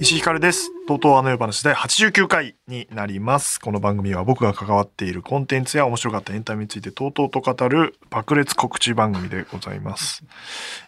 [0.00, 0.71] 石井ひかるです。
[0.92, 3.58] とうとうあの世話第89回になります。
[3.58, 10.22] この番組は僕が関わっているコンテンツや面白かったエンタメについてとうとうと語る爆裂告知番組でございます。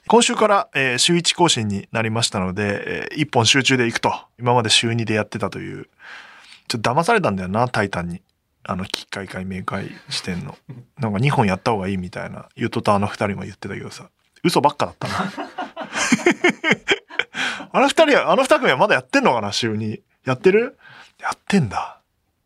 [0.06, 5.88] 今週から、えー週1更新になりましたので、え1本集中でいくと、今まで週2でやってたという、
[6.68, 8.20] ちょっと騙されたんだよな、タイタンに。
[8.62, 10.58] あの、機械会明快してんの。
[10.98, 14.10] なんか2本やった方がいいみたいな、言うととあの2人も言ってたけどさ、
[14.42, 15.14] 嘘ばっかだったな。
[17.76, 20.00] あの二人は、あの二組はまだやってんのかな、週に。
[20.24, 20.78] やってる？
[21.20, 21.98] やってんだ。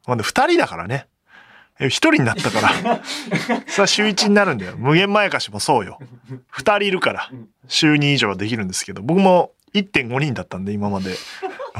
[0.06, 1.06] まあ、で二人だからね。
[1.78, 2.70] え一人になったから。
[3.68, 4.76] それは週一になるんだよ。
[4.78, 6.00] 無限まやかしもそうよ。
[6.48, 7.30] 二人いるから、
[7.68, 11.14] 週二以上はできるんですけど、僕も1.5人だったんで、今まで。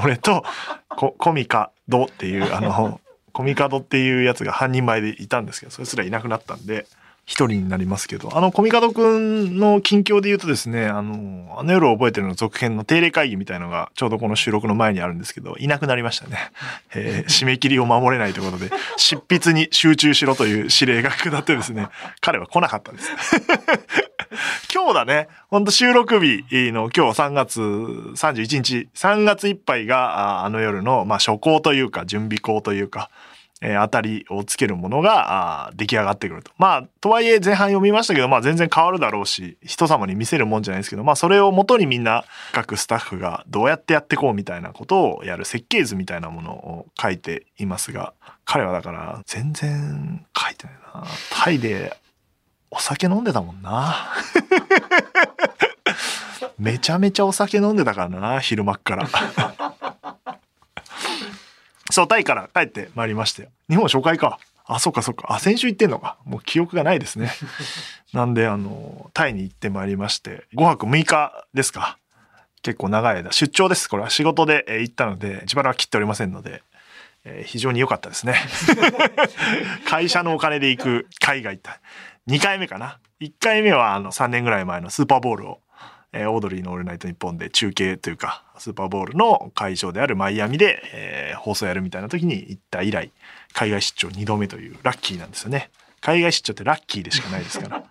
[0.05, 0.45] 俺と、
[0.91, 3.01] ココミカドっていう、あの、
[3.33, 6.87] コミカドっていうやつが半人前でいたんですけど、それすらいなくなったんで、
[7.29, 16.39] 一人になりますけど、あの、コミカドくんの近況で言うとですね、あの、あの夜を覚えてるの続編の定例会議みたいのがちょうどこの収録の前にあるんですけど、いなくなりましたね。
[16.95, 21.89] えー締め切りを守れないということで、執筆に集中しろという指令が下ってですね、
[22.23, 23.11] 彼は来なかったです。
[24.73, 33.11] 今日だね、ほんと収録日の今日3月31日、3月いっぱいがああの夜の、まあ、初稿というか準備稿というか、
[33.61, 36.53] えー当たりをつけるものが出来上がってくると。
[36.59, 48.13] まあ、とはいえ前半読みましたけど、まあ全然変わるだろうし、人様に見せるもんじゃないですけど、まあそれを元にみんな各スタッフがどうやってやっていこうみたいなことをやる設計図みたいなものを書いていますが、
[48.45, 51.05] 彼はだから全然書いてないな。
[51.31, 51.97] タイで
[52.71, 54.13] お酒飲んでたもんな。
[56.59, 59.09] めちゃめちゃお酒飲んでたからな、昼間っから。
[61.99, 63.49] そう、タイから帰ってまいりましたよ。
[63.69, 64.39] 日本紹介か。
[64.67, 65.27] あ、そっかそっか。
[65.31, 66.17] あ、先週行ってんのか。
[66.25, 67.33] もう記憶がないですね。
[68.15, 71.99] なんで、あの、タイに行ってまいりまして、5泊6日ですか。
[72.63, 73.89] 結構長い間、出張です。
[73.89, 76.63] これは仕事でえー行ったので、自腹は切っておりませんので、
[77.25, 78.37] えー非常に良かったですね。
[79.85, 81.71] 会社のお金で行く海外って。
[82.29, 83.01] 2回目かな。
[83.21, 85.61] 1回目はあの3年ぐらい前のスーパーボールを、
[86.13, 93.13] えーオードリーのオールナイトニッポンで中継というか、スーパーボールの会場であるマイアミで、えー放送やるみたいな時に行った以来、
[93.53, 95.71] 海外出張2度目というラッキーなんですよね。
[96.01, 97.85] 海外出張ってラッキーでしかないですから。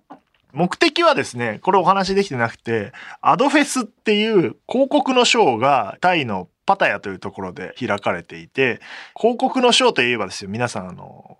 [0.52, 8.80] 目的はですね、これお話できてなくて、アドフェスっていう広告のショーがタイのパタヤというところで開かれていて、
[9.16, 11.38] 広告のショーといえばですよ、皆さんあの、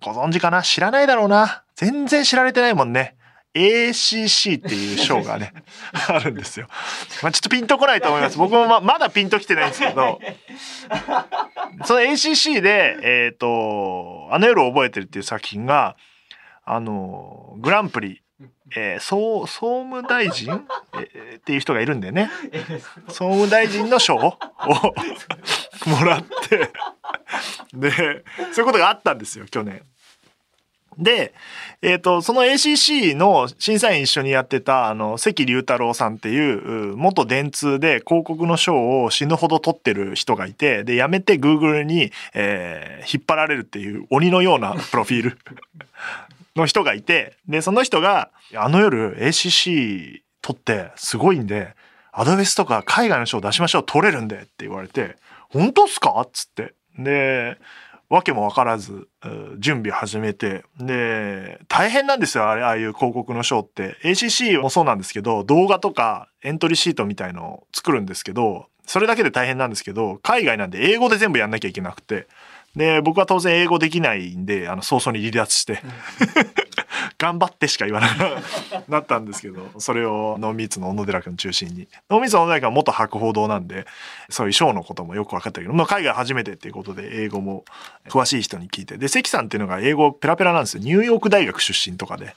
[0.00, 0.62] ご存知かな？
[0.62, 1.64] 知らないだろうな？
[1.76, 3.16] 全然知られてないもんね。
[3.54, 5.52] ACC っていうショーがね、
[6.08, 6.68] あるんですよ。
[7.22, 8.38] まあ、ちょっとピンとこないと思います。
[8.38, 10.20] 僕もままだピンときてないんですけど、
[11.84, 15.96] その ACC で、えっ、と、あの夜を覚えてるっていう作品が、
[16.64, 18.22] あの、グランプリ、
[18.76, 22.30] えー総総務大臣、えーっていう人がいるんだよね。
[23.08, 24.38] 総務大臣の賞を
[25.86, 26.70] もらって、
[27.72, 29.82] で、そういうことがあったんですよ、去年。
[30.98, 31.32] で、
[31.80, 45.38] えっ、と、その ACC の審査員一緒にやってた、あの、関龍太郎さんっていう、う元電通で広告の賞を死ぬほど取ってる人がいて、で、辞めて Google に、えー引っ張られるっていう鬼のような プロフィール
[46.56, 51.74] の人がいて、で、その人が、あの夜 ACC 取ってすごいんで、
[52.12, 55.16] アドベスとか海外の賞出しましょう、取れるんでって言われて、
[55.50, 56.20] 本当っすか？
[56.20, 56.74] っつって。
[56.98, 57.56] で、
[58.08, 59.08] わけもわからず、
[59.58, 63.96] 準備始めて、で、大変なんですよ、あれ、ああいう広告のショーって。
[64.02, 72.26] ACC もそうなんですけど、動画とかエントリーシートみたいのを作るんですけど、それだけで大変なんですけど、海外なんで英語で全部やんなきゃいけなくて、
[72.78, 75.82] で、僕は当然英語できないんで、あの、早々に離脱して、
[77.18, 81.88] 頑張ってしか言わなくなったんですけど、それをノーミーツの小野寺君中心に。
[82.08, 83.84] ノーミーツの小野寺君は元博報堂なんで、
[84.30, 87.64] そういうショーのこともよく分かったけど、まあ海外初めてっていうことで英語も
[88.08, 88.96] 詳しい人に聞いて。
[88.96, 90.82] で、関さんっていうのが英語ペラペラなんですよ。
[90.84, 92.36] ニューヨーク大学出身とかで、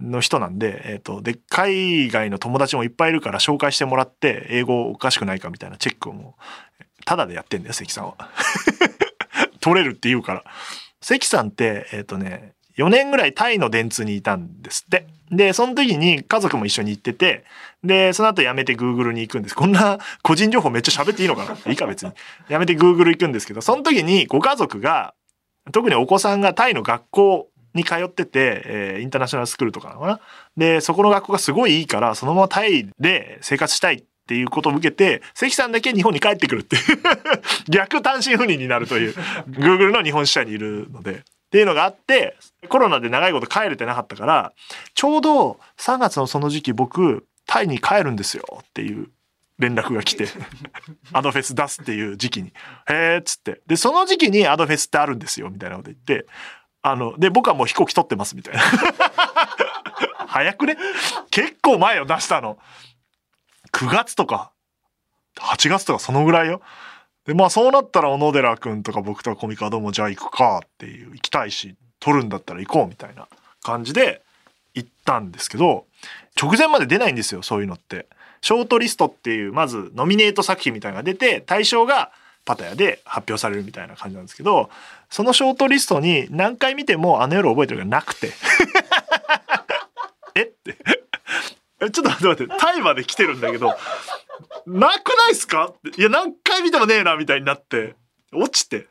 [0.00, 8.16] の人なんで、えっ、と、で、海外の友達もいっぱいいるから紹介してもらって、英語おかしくないかみたいなチェックをもう、ただでやってんだよ、関さんは。
[9.62, 10.44] 取れるって言うから。
[11.00, 15.06] 関さんって、えっ、とね、4年ぐらいタイの電通にいたんですって。
[15.30, 17.44] で、その時に家族も一緒に行ってて、
[17.82, 19.54] で、その後辞めて Google に行くんです。
[19.54, 22.12] こんな個人情報めっちゃ喋っていいのかないいか別に。
[22.48, 25.14] 辞めて Google 行くんですけど、その時にご家族が、
[25.72, 30.20] 特にお子さんがタイの学校に通ってて、えーインターナショナルスクールとかなのかな。
[30.56, 36.82] で、そこの学校がすごいいいから、そのままタイで生活したいっっていうことを受けて、関さんだけ日本に帰ってくるっていう
[37.68, 39.14] 逆単身赴任になるという、
[39.50, 41.12] Google の日本支社にいるので。
[41.12, 42.38] っていうのがあって、
[42.70, 44.54] コロナで長いこと帰れてなかったから、
[44.94, 49.10] ちょうど3月のその時期僕、タイに帰るんですよっていう
[49.58, 50.28] 連絡が来て、
[51.12, 52.54] アドフェス出すっていう時期に。
[52.88, 53.60] へーっつって。
[53.66, 56.24] で、その時期にアドフェスってあるんですよみたいなこと言って、
[56.80, 58.62] あの、で、僕はもう飛行機取ってますみたいな。
[60.26, 60.78] 早くね？
[61.30, 62.56] 結構前を出したの。
[63.72, 64.52] 9月とか、
[65.36, 66.60] 8月とかそのぐらいよ。
[67.26, 73.28] で、まあそうなったら小野寺くんとか僕とかコミカドもじゃあ行くかっていう、行きたいし、撮るんだったら行こうみたいな
[73.62, 74.22] 感じで
[74.74, 75.86] 行ったんですけど、
[76.40, 78.06] 直前まで出ないんですよ、そういうのって。
[78.40, 82.10] ショートリストっていう、まずノミネート作品みたいなのが出て、対象が
[82.44, 84.68] パタヤで発表されるみたいな感じなんですけど、
[85.10, 88.32] そのショートリストに何回見てもあの夜覚えてるがなくて。
[90.34, 90.78] えって
[91.90, 93.74] ちょっと待って待って、タイまで来てるんだけど、
[94.66, 95.66] なくないっすか？
[95.66, 96.00] って。
[96.00, 97.96] いや、何回見てもねえな、みたいになって、
[98.32, 98.88] 落ちて。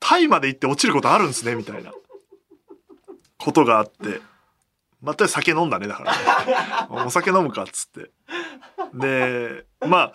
[0.00, 1.92] タイまで行って落ちることあるんすね、みたいな。
[3.38, 4.20] ことがあって。
[5.00, 8.10] また酒飲んだね、だから、ね、お酒飲むか、っつって。
[8.94, 10.12] で、まあ、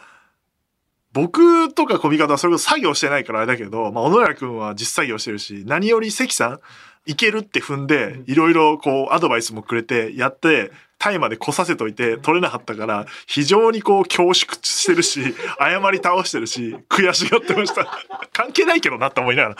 [1.13, 6.59] 僕とかコミカドはそれこそ作業してないからあれだけど、まあ、小野寺君は実作業してるし、何より関さん、
[7.05, 10.71] いけるって踏んで、いろいろこうアドバイスもくれて、やって、
[11.03, 17.85] タイまで来させといて取れなかったから、非常にこう恐縮してるし、 謝り倒してるし、悔しがってました。
[18.31, 19.55] 関係ないけどなって思いながら、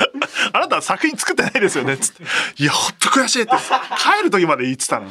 [0.54, 2.24] あなたは作品作ってないですよねつって。
[2.58, 5.08] いや、ほっと悔しいって、帰る時まで言ってたな。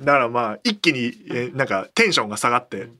[0.00, 2.90] だからまあ、一気に、えなんかテンションが下がって、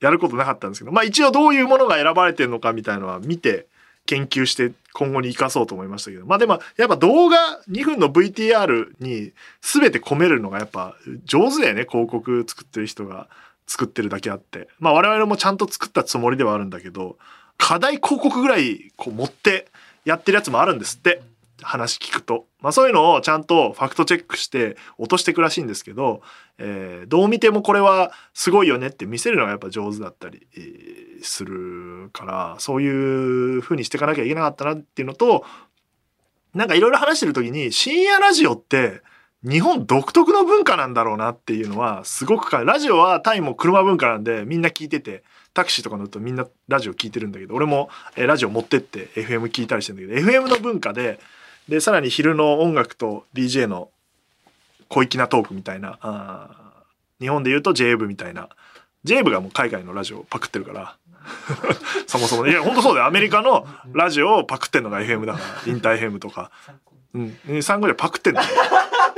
[0.00, 3.66] やることなかったんですけど、まあ一応どういうものが選ばれてるのかみたいのは見て、
[4.06, 6.26] 研究して今後に生かそうと思いましたけど。
[6.26, 7.36] まあでも、やっぱ動画
[7.70, 11.86] 2分の VTR に全て込めるのがやっぱ上手だよね。
[11.90, 13.28] 広告作ってる人が
[13.66, 14.68] 作ってるだけあって。
[14.78, 17.16] まあ我々もちゃんと作ったつもりではあるんだけど、
[17.56, 19.68] 課題広告ぐらいこう持って
[20.04, 21.22] やってるやつもあるんですって。
[21.62, 22.46] 話聞くと。
[22.60, 26.22] まあそういうのをちゃんとファクトチェックして落としていくらしいんですけど、
[26.58, 30.46] えー、どう見てもこれはすごいよねって見せるのがやっぱ上手だったり
[31.22, 35.44] するから、そういう風にしていかなきゃいけなかったなっていうのと、
[36.54, 39.02] なんかいろいろ話してる時に深夜ラジオって
[39.42, 45.22] 日本独特の文化なんだろうなっていうのはすごくかラジオはタイも車文化なんでみんな聞いてて
[45.52, 51.20] タクシーとか乗るとみんなラジオ聞いてるんだけど俺もラジオ持ってって FM 聞いたりしてるんだけど FM の文化で
[51.68, 53.90] でさらに昼の音楽と DJ の
[54.88, 56.64] 小粋なトークみたいなあ
[57.20, 58.48] 日本で言うと j ブみたいな。
[59.04, 60.96] j ブがもう海外のラジオをパクってるから。
[62.06, 63.06] そもそもいや本当そうだよ。
[63.06, 65.44] アメリカのラジオをパクってんのが FM だから。
[65.72, 66.50] インター FM とか。
[67.14, 67.62] うん。
[67.62, 68.42] 産後でパクってんの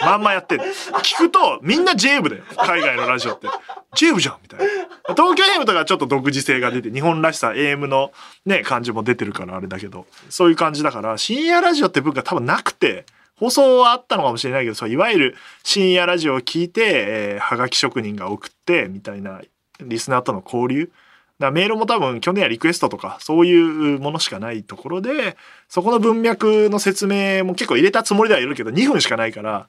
[0.01, 2.45] まんまやってん聞くとみんな j ブだよ。
[2.57, 3.49] 海外のラジオって。
[3.95, 4.67] j ブじゃんみたいな。
[5.15, 8.13] 東京 AM とかちょっと独自性が出て日本らしさ AM の
[8.45, 10.07] ね感じも出てるからあれだけど。
[10.29, 13.07] そういう感じだから深夜ラジオって文化多分なくて
[13.39, 19.41] 放送はあったのかもしれないけどそういわゆる深夜ラジオを聞いて、えー、はがき職人が送ってみたいな
[19.81, 20.91] リスナーとの交流。
[21.39, 25.37] だメールも多分去年はリクエストとかそういうものしかないところで
[25.69, 29.69] そこの文脈の説明も結構入れたつもりではいるけど2分しかないから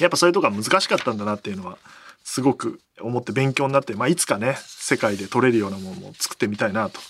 [0.00, 1.78] やっぱそういうとこは難しかったんだなっていうのは
[2.24, 7.00] すごく思って勉強になって、まあ、いつかね世界で撮れるようなものも作ってみたいなと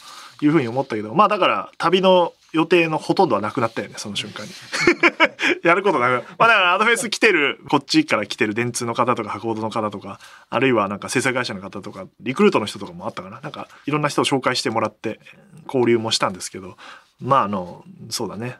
[0.43, 4.53] いうふうに思ったけどまあだから旅の予定のほとんどはなくなったよねその瞬間に。
[5.62, 13.41] やることなくまあだからアドフェス来てるこっちから来てる電通の方とか箱本の方とかあるいはなんか制作会社の方とかリクルートの人とかもあったかな。
[13.41, 15.21] なんかいろんな人を紹介してもらって
[15.67, 16.76] 交流もしたんですけど
[17.21, 18.57] まああのそうだね。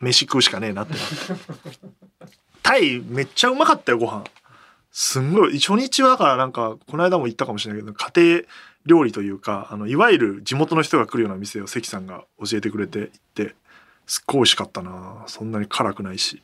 [0.00, 1.88] 飯食うしかねえなってなって。
[2.62, 4.24] タイめっちゃうまかったよご飯。
[4.90, 5.58] すんごい。
[5.58, 8.42] 初日はだからなんかこの間も行ったかもしれないけど家庭
[8.86, 13.54] 料理というかあのいわゆる地元の人が来るような店を関さんが教えてくれて行って
[14.06, 15.24] すっごい美味しかったな。
[15.26, 16.42] そんなに辛くないし。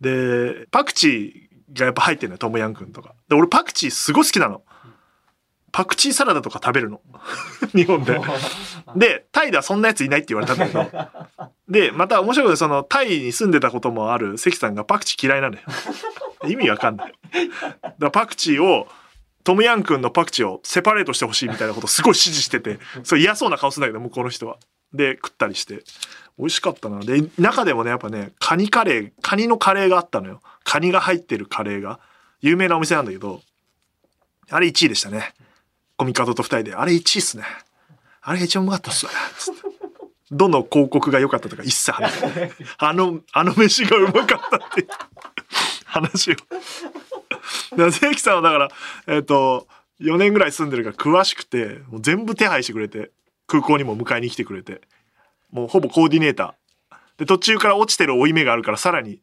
[0.00, 3.14] でパクチーがやっぱ入ってんのよトムヤンくんとか。
[3.28, 4.62] で俺パクチーすごい好きなの。
[5.72, 7.00] パクチーサラダとか食べるの
[7.74, 8.20] 日本で
[8.96, 10.90] でタイではそんなやついないって言われたんだけど
[11.68, 15.62] でまた面白いことそのタイに住んでたこともある関さんがパクチー嫌いなのよ
[16.46, 17.12] 意味わかんない
[17.98, 18.88] だパクチーを
[19.42, 24.58] トムヤン君のパクチーをセパレートしてほしいみたいなことすごい指示してて、それ嫌そうな顔するんだけど、向こうの人は。
[24.92, 25.82] で、食ったりして。
[26.38, 27.00] 美味しかったな。
[27.00, 30.42] で、中でもね、やっぱね、カニカレー、カニのカレーがあったのよ。
[30.64, 32.00] カニが入ってるカレーが。
[32.42, 33.40] 有名なお店なんだけど、
[34.50, 35.34] あれ1位でしたね。
[36.00, 37.44] コミカドと2人で、あれ1位っすね。
[38.22, 39.12] あれ一番うまかったっすね。
[40.30, 42.10] どの広告が良かったとか一切話
[42.78, 44.86] あの、あの飯がうまかったって
[45.84, 46.36] 話を。
[47.90, 48.68] 関さんはだから、
[49.08, 49.68] えっ、ー、と、
[50.00, 53.10] 4年ぐらい住んでるから詳しくて、もう全部手配してくれて、
[53.46, 54.80] 空港にも迎えに来てくれて、
[55.50, 56.94] もうほぼコーディネーター。
[57.18, 59.20] で、途中から落ちてる負い目があるから、さらに、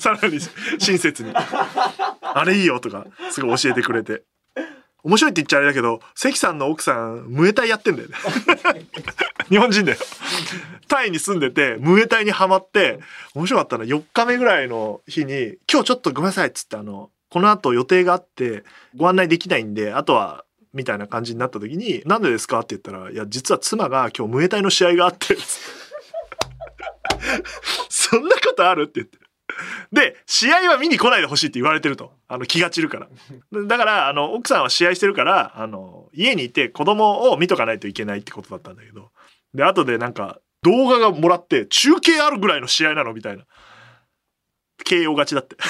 [0.00, 0.38] さらに
[0.78, 4.22] 親切に、あれいいよとか、すごい教えてくれて。
[5.06, 8.16] 面白いって言っちゃあれだけど、関さんの奥さん、ムエタイやってんだよね。
[9.48, 9.98] 日本人だよ。
[10.88, 12.98] タイに住んでて、ムエタイにハマって、
[13.32, 18.64] 面白かったの4日目ぐらいの日に、今日ちょっとごめんなさいっつってあの、この後予定があって
[18.96, 20.44] ご案内できないんで、あとは
[20.74, 25.36] みたいな感じになった時に、なんでですかって言ったら、いや、実は妻が今日ムエタイの試合があって、
[27.88, 29.18] そんなことあるって言って。
[29.92, 32.12] で、試合は見に来ないでほしいって言われてると。
[32.28, 33.08] あの、気が散るから。
[33.66, 39.10] だから、あの、奥さんは試合してるから、あの、家にいて子供を見とかないといけないってことだったんだけど。
[39.54, 43.44] で、後でなんか、動画がもらって、中継あるぐらいの試合なのみたいな。
[44.84, 45.56] KO 勝ちだって。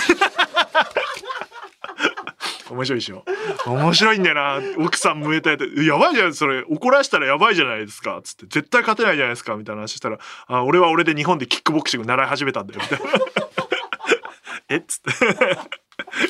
[2.68, 3.24] 面白いでしょ？
[3.66, 10.18] 面白いんだよな奥さんムエタイってやばいじゃんそれ怒らしたらやばいじゃないですかつって絶対勝てないじゃないですかみたいな話したら
[10.48, 13.45] あ俺は俺で日本でキックボクシング習い始めたんだよみたいな
[14.68, 14.76] え？
[14.76, 15.10] っつって。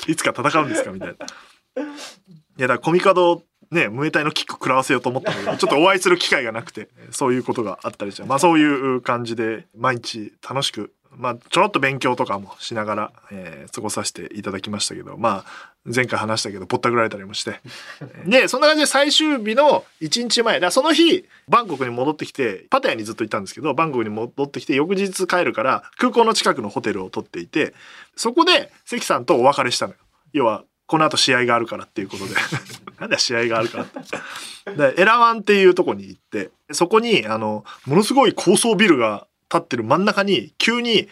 [0.13, 0.91] いつか戦うんですか？
[0.93, 1.15] みたいな。
[1.15, 17.61] いやだからコミカドね、ムエタイのキック食らわせようと思ったんだけど、 ちょっとお会いする機会がなくて、そういうことがあったりして、まあそういう感じで毎日楽しくまあ、ちょろっと勉強とかもしながら、えー、過ごさせていただきましたけど、まあ、前回話したけど、ぼったくられたりもして。
[18.27, 27.75] で、そんな感じで最終日の1日前、だその日、バンコクに戻ってきて、パタヤにずっといたんですけど、バンコクに戻ってきて、翌日帰るから、空港の近くのホテルを取っていて、
[28.17, 29.99] そこで関さんとお別れしたのよ。
[30.33, 32.35] 要は、この後試合があるからっていうことで。
[33.01, 34.95] なんだ試合があるからって。
[34.95, 41.09] で、エラワンっていうとこに行って、そこに、あの、ものすごい高層ビルが立ってる真ん中に急に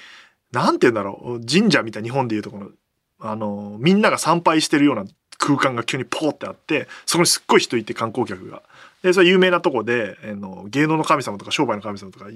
[0.52, 2.70] 何て言うんだろう神社みたいな日本でいうとこの
[3.20, 5.04] あのみんなが参拝してるような
[5.38, 8.62] 空間が急にポーってあってそこにすっごい人いて観光客が。
[9.02, 12.26] でそれ有名なとこで、えの芸能の神様とか商売の神様とか、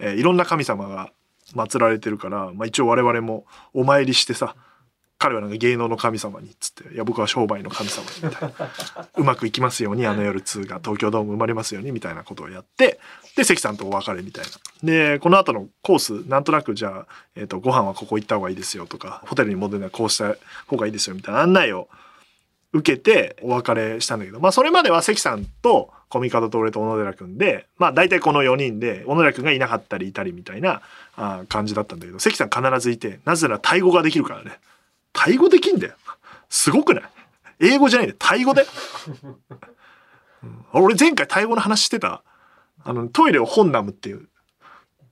[0.00, 1.12] えー、いろんな神様が
[1.54, 4.56] 祀られてるから、まあ、一応我々もお参りしてさ
[5.18, 8.68] 彼はなんか芸能の神様にっつって「いや僕は商売の神様に」みたいな
[9.16, 13.00] 「うまくいきますようにあの夜2が東京ドーム生まれますように」みたいなことをやって
[13.36, 14.50] で関さんとお別れみたいな。
[14.82, 20.36] でこの後のコースなんとなくじゃあ、えーと、ご飯はここ行った方がいいですよとかホテルに戻るのはこうした
[20.68, 21.88] 方がいいですよみたいな案内を
[22.72, 30.82] 受けてお別れしたんだけどまあそれまでは関さんとコミカドと俺と小野寺君でまあ大体この4人で小野寺君がいなかったりいたりみたいな
[31.16, 34.58] あ感じだったんだけど関さん必ずいてなぜならタイ語ができるからね。
[35.12, 35.94] タイ語できんだよ。
[36.48, 37.04] すごくない？
[37.60, 38.16] 英語じゃないんだよ。
[38.18, 38.64] タイ語で。
[40.72, 42.22] 俺前回タイ語の話してた。
[42.84, 44.28] あの、トイレを本ナムっていう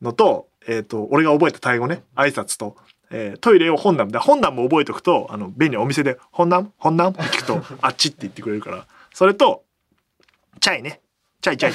[0.00, 2.76] のと、えっ、ー、と、俺が覚えたタイ語ね、挨拶と、
[3.10, 6.72] えー、トイレを本ナムで、本ナム覚えておくと、あの、便利なお店で、本ナム？
[6.78, 7.10] 本ナム？
[7.10, 9.64] って聞くと、あっちって言ってくれるから、それと、
[10.60, 11.00] チャイね。
[11.40, 11.72] チャイチャイ。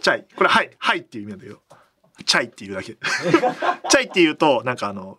[0.00, 0.24] チャイ。
[0.34, 1.60] これ、はい、はいっていう意味なんだけど、
[2.24, 2.94] チャイっていうだけ。
[2.94, 5.18] チャイって言うと、なんかあの、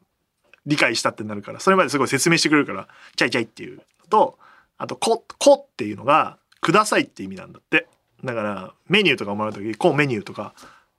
[0.67, 4.38] 理解したってなるから、それまですごい説明してくれるから、チャイチャイっていうのと、
[4.77, 7.88] あと、こ、こっていうのが、くださいって意味なんだって。
[8.24, 10.53] だから、メニューとかもらうとき、こうメニューとか、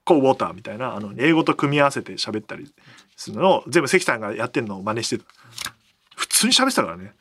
[0.04, 2.72] こうウォーターみたいな、あの、英語と組み合わせて喋ったり
[3.16, 5.22] するのを、全部関さんがやってんのを真似して。
[6.16, 7.12] 普通に喋ってたからね。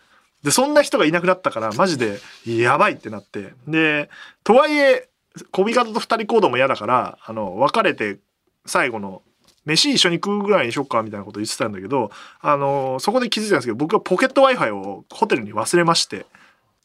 [0.44, 3.54] で、そんな人がいなくなったから、マジで、やばいってなって。
[3.68, 4.10] で、
[4.44, 5.10] とはいえ、
[5.52, 8.20] コミカドと二人行動も嫌だから、あの、別れて、
[8.66, 9.22] 最後の
[9.68, 12.10] 飯一緒に食うぐらいにしよっかみたいなこと言ってたんだけど、
[12.42, 16.26] あのそこで気づいたんですけど、僕はポケット Wi-Fi をホテルに忘れまして、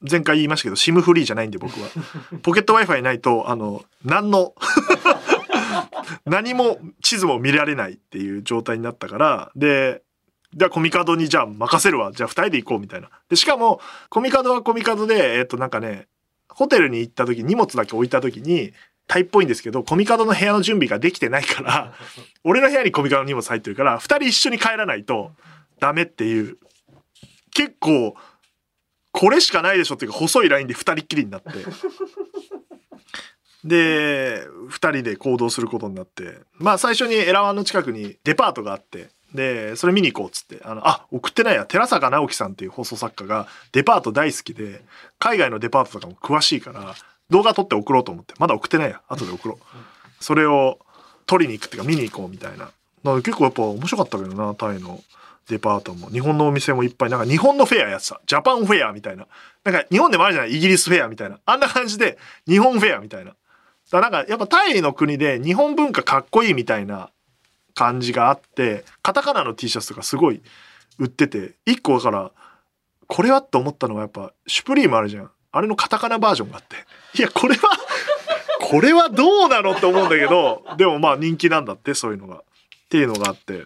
[0.08, 1.88] 前回言いましたけど、SIM フリーじゃないんで僕は。
[2.42, 4.54] ポケット Wi-Fi ないと、あの、何の
[6.26, 10.02] 何も地図も見られないっていう状態になったから、で、
[10.54, 12.12] じゃあコミカドにじゃあ任せるわ。
[12.12, 13.08] じゃあ二人で行こうみたいな。
[13.28, 16.08] で、しかも、コミカドはコミカドで、えっとなんかね、
[16.48, 18.72] ホテルに行った時、荷物だけ置いた時に、
[19.06, 21.94] タイっぽいんですけど、コミカドの部屋の準備ができてないから、
[22.44, 25.32] 俺の部屋にコミカドの荷物入ってるから、二人一緒に帰らないと
[25.80, 26.58] ダメっていう、
[27.54, 28.14] 結構、
[29.12, 31.50] これしかないでしょっていうか、細いラインで二人っきりになって。
[33.64, 44.82] で、二人で行動することになって、まあ最初にエラワンの近くにデパートがあって、で、それ見に行こうっつって、あの、あ、送ってないや、寺坂直樹さんっていう放送作家がデパート大好きで、
[45.18, 46.94] 海外のデパートとかも詳しいから、
[47.32, 48.34] 動画撮って送ろうと思って。
[48.38, 49.00] まだ送ってないや。
[49.08, 50.24] 後で送ろう。
[50.24, 50.78] それを
[51.26, 52.70] 撮りに行くっていうか見に行こうみたいな。
[53.02, 55.02] な結構やっぱ面白かったけどな、タイの
[55.48, 56.08] デパートも。
[56.10, 57.10] 日本のお店もいっぱい。
[57.10, 58.20] なんか日本のフェアやってた。
[58.26, 59.26] ジャパンフェアみたいな。
[59.64, 60.56] なんか日本でもあるじゃない？
[60.56, 61.40] イギリスフェアみたいな。
[61.44, 63.34] あんな感じで日本フェアみたいな。
[63.90, 67.10] だなんかやっぱタイの国で日本文化かっこいいみたいな
[67.74, 70.42] 感じがあって、カタカナの T シャツとかすごい
[70.98, 72.30] 売ってて、一個だから、
[73.06, 75.30] これはって思ったのがやっぱ、シュプリームあるじゃん。
[75.52, 76.76] あれのカタカナバージョンがあって。
[77.18, 77.70] いやこれは
[78.60, 82.36] これはどうなのって思うんだけどでもまあ人気なんだってそういうのが。
[82.36, 82.40] っ
[82.92, 83.64] ていうのがあって。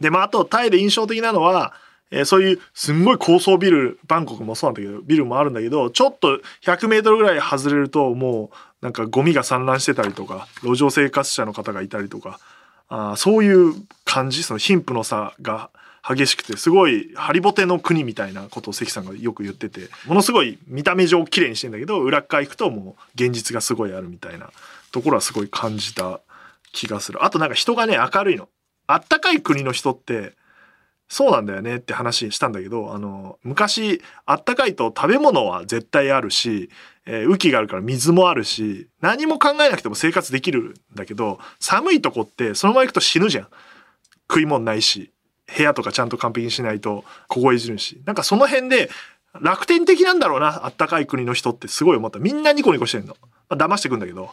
[0.00, 1.74] でまああとタイで印象的なのは
[2.10, 12.38] えー、そういうすんごい高層ビルバンコクもそうなんだけどビルもあるんだけどちょっと100メートルぐらい外れるともうなんかゴミが散乱してたりとか路上生活者の方がいたりとか
[12.88, 13.74] あそういう
[14.04, 15.70] 感じその貧富の差が
[16.08, 24.50] 激しくてすごいハリボテの国みたいなことを関さんがよく言っててものすごい見た目上綺麗にしてんだけど裏側行くともう現実がすごいあるみたいな
[24.92, 26.20] ところはすごい感じた
[26.72, 27.24] 気がする。
[27.24, 28.48] あとなんか人がね明るいの。
[28.86, 30.34] あったかい国の人って
[31.08, 36.70] そうなんだよねって話したんだけどあの昔あったかいと食べ物は絶対あるし、
[37.04, 43.48] えー、雨季があるから水もあるし何も考えなくても生活できるんだけど寒いとこってそのまま行くと死ぬじゃん。
[44.28, 45.12] 食い物ないし。
[45.54, 48.00] 部屋とかちゃんと完璧にしないと凍え死ぬし。
[48.04, 48.90] なんかその辺で
[49.40, 52.18] 楽天的なんだろうなあったかい国の人ってすごい思った。
[52.18, 53.16] みんなニコニコしてんの、
[53.48, 54.30] まあ、騙してくんだけど。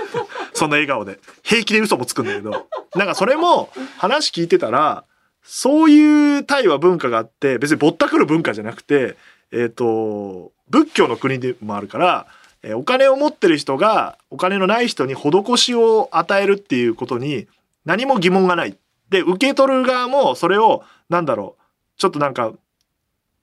[0.54, 1.18] その笑顔で。
[1.42, 2.66] 平気で嘘もつくんだけど。
[2.94, 5.04] なんかそれも話聞いてたら
[5.42, 9.16] そういうタイは文化があって別にぼったくる文化じゃなくて、
[9.52, 12.26] えっ、ー、と仏教の国でもあるから、
[12.62, 17.46] えー、お金を持ってる人がお金のない人に施しを与えるっていうことに
[17.84, 18.76] 何も疑問がない。
[19.14, 21.62] で受け取る側もそれをなんだろう
[21.96, 22.52] ちょっとなんか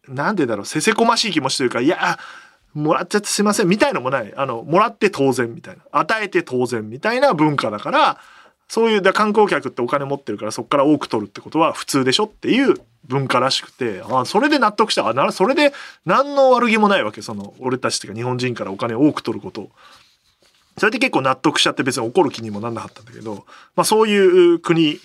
[0.07, 2.19] なんでだろうせせこましい気持ちというかいや
[2.73, 4.33] もらっちゃってすいませんみたいのもない。
[4.35, 5.83] あのもらって当然みたいな。
[5.91, 8.17] 与えて当然みたいな文化だから
[8.67, 12.75] そういう観光客ってお金持ってるからそこから多く取るってことは普通でしょっていう
[13.05, 15.07] 文化らしくてあそれで納得した。
[15.07, 15.73] あなそれで
[16.05, 17.21] 何の悪気もないわけ。
[17.21, 19.69] その俺たちっていうか日本人からお金を多く取ること
[20.77, 24.99] それで結構納得しちゃって別に怒る気にもなんなかったんだけど、まあ、そういう国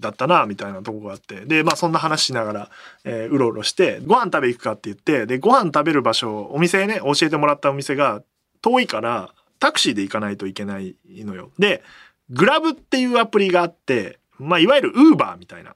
[0.00, 2.70] だったなみたいなとこがあってでまあそんな話しながら、
[3.04, 8.22] えー、うろうろしてご飯食べ行くかって言ってでご飯食べる場所お店ね教えてもらったお店が
[8.60, 11.50] 遠いからタクシーで行かないといけないのよ。
[11.58, 11.82] で
[12.30, 15.74] グラブっていうアプリがあって、まあ、いわゆるウーバーみたいな。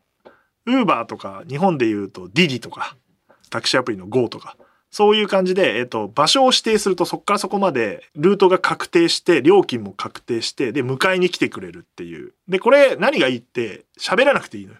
[0.66, 2.96] ウーバーとか、日本で言うとディディとか、
[3.50, 4.56] タクシーアプリの GO とか、
[4.90, 12.32] そういう感じで、えっと、場所を指定するとそこからそこまでルートが確定して、料金も確定して、で、迎えに来てくれるっていう。
[12.48, 14.78] で、これ何がいいって喋らなくていいのよ。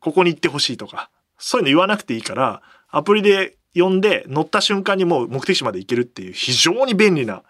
[0.00, 1.10] ここに行ってほしいとか。
[1.38, 7.42] そういうの言わなくていいから、アプリで呼んで乗った瞬間にもう目的地まで行けるっていう非常に便利な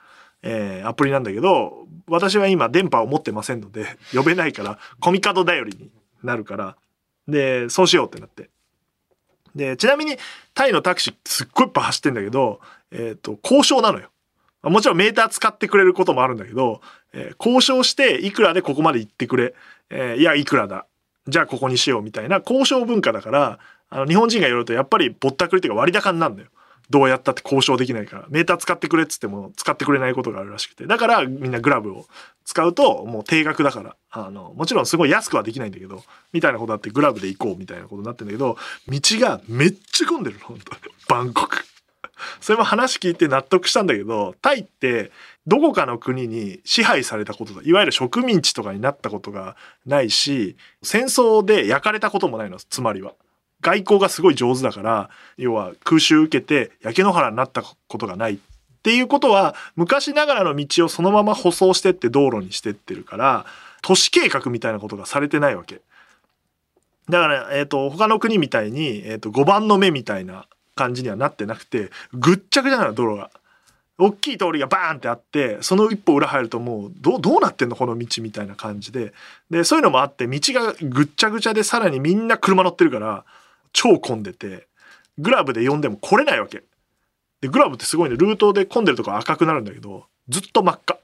[0.48, 5.90] えー、アプリなんだけど、私は今電波を持ってませんので、呼べないから、コミカド頼りに
[6.22, 6.76] なるから、
[7.26, 8.50] で、そうしようってなって。
[9.56, 10.16] で、ちなみに、
[10.54, 12.60] タイのタクシーすっごいいっぱい走ってんだけど、
[12.92, 14.10] えっ、ー、と、交渉なのよ。
[14.62, 16.80] もちろんメーター使ってくれることもあるんだけど、
[17.12, 19.54] えー、交渉して、いくらでここまで行ってくれ。
[19.90, 20.86] えー、いや、いくらだ。
[21.28, 26.48] じゃあここにしようみたいな交渉文化だから、あの、日本人がやるとやっぱりぼったくりというか割高になるんだよ。
[26.90, 32.06] どうやったって交渉できないからメーター使ってくれっつっても使ってくれないことがあるらしくてだからみんなグラブを
[32.44, 38.56] 使うともう定額だからあのもちろんすごい安くはできないんだけどみたいなことあってグラブで行こうみたいなことになってんだけど
[38.88, 41.64] 道がめっちゃ混んでるの本当バンコク。
[42.40, 45.10] それも話聞いて納得したんだけどタイって
[45.46, 53.14] どこかの国に支配されたことだいわゆる植民地とかになったことがないし戦争で焼かれたこともないのつまりは。
[53.66, 58.38] 外交がすごい上手だから要は空襲受けて焼け野原になったことがないっ
[58.84, 63.44] ていうことは昔ながらの道をそのまま舗装してって道路にしてってるから
[63.82, 65.80] 都市計画みたいなことがされてないわけ。
[67.08, 73.30] だから、えーと、他の国みたいに、えーと、5番の目みたいな感じにはなってなくてぐっちゃぐちゃなの道路が。
[73.98, 79.14] 大きい通りがバーンってあってその一歩裏入るともうどどうなってんのこの道みたいな感じで
[79.50, 83.24] でそういうのもあって道がぐっちゃぐちゃでさらにみんな車乗ってるから
[83.76, 84.66] 超混んでて
[85.18, 86.62] グラブで呼んでも来れないわけ。
[87.42, 90.98] でグラブってすごいねルートで混んでるとこ赤くなるんだけどずっと真っ赤。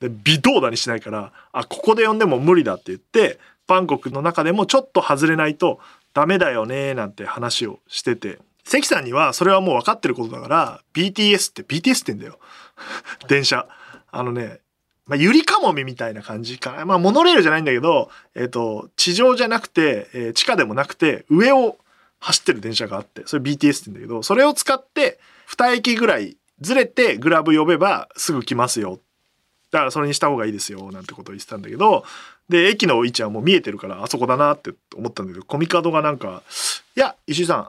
[0.00, 5.80] で微動だにしないからあここで呼んでも無理だって言ってバンコクの中でもちょっと外れないと
[6.12, 8.38] ダメだよねなんて話をしてて。
[8.64, 12.38] 関さんにはそれはもう分かってることだから BTS って BTS ってんだよ。
[13.26, 13.66] 電車。
[14.10, 14.60] あのね
[15.06, 16.58] まあ、ゆりかもめみたいな感じ。
[16.58, 16.84] かな。
[16.84, 21.78] まあ、モノレールじゃないんだけど、えっ、ー、と、地上じゃなくて、えー、地下でもなくて、上を
[22.20, 28.98] 走ってる電車があってそれ BTS って言うんだけどそれを使って2駅ぐらいずれてグラブ呼べばすぐ来ますよ
[29.70, 32.04] だからそれにした方がいいですよなんてことを言ってたんだけど
[32.48, 36.42] で駅の位置はもう見えてるからあそこだなって思ったんだけどコミカドがなんか
[36.96, 37.68] 「いや石井さん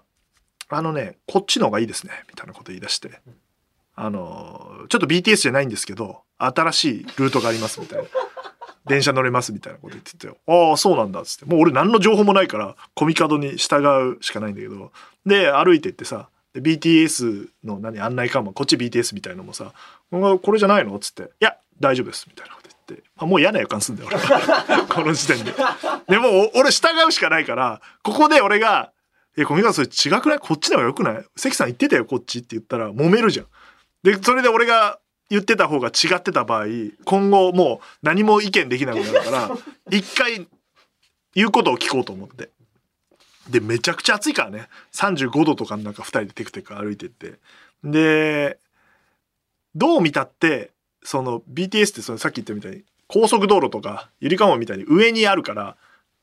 [0.70, 3.20] あのねこっちの方がいいですね」みたいなこと言い出して
[3.96, 8.06] 「あのちょっと BTS じゃないんですけど新しいルートがあります」みたいな。
[8.88, 13.86] 電車乗れますみたいなこと言っててああそうなんだっつってもう俺何の情報もないからコミカドに従
[14.18, 14.92] うしかないんだけど
[15.26, 19.74] で歩いてってさで BTS の何案内看板こっち BTS みたいのもさ
[20.10, 24.18] 「これじゃないの?」っつって「いや大丈夫です」みたいなこと言って、あ、もう嫌な予感すんだよ俺
[24.89, 25.54] この時点で。
[26.08, 28.92] でもう俺従うしかないからここで俺が
[29.38, 30.39] 「え小見川それ違くない？
[30.39, 31.26] こっちの方がよくない？
[31.36, 33.46] 関さん言ってたよこっち」って言ったら揉めるじゃん。
[34.02, 34.98] でそれで俺が
[35.30, 36.65] 言ってた方が違ってた場合
[37.06, 39.52] 今後もう何も意見できなくなるから
[39.92, 40.48] 一回
[41.36, 42.50] 言うことを聞こうと思って。
[43.50, 44.68] でめちゃくちゃ暑いからね。
[44.94, 47.39] 35度とかの中2人でテクテク歩いてって。
[47.84, 48.60] で
[49.76, 50.72] どう見たって
[51.04, 55.78] その BTS ってそのさっき言ったみたいに高速道路とかゆりかもみたいに上にあるから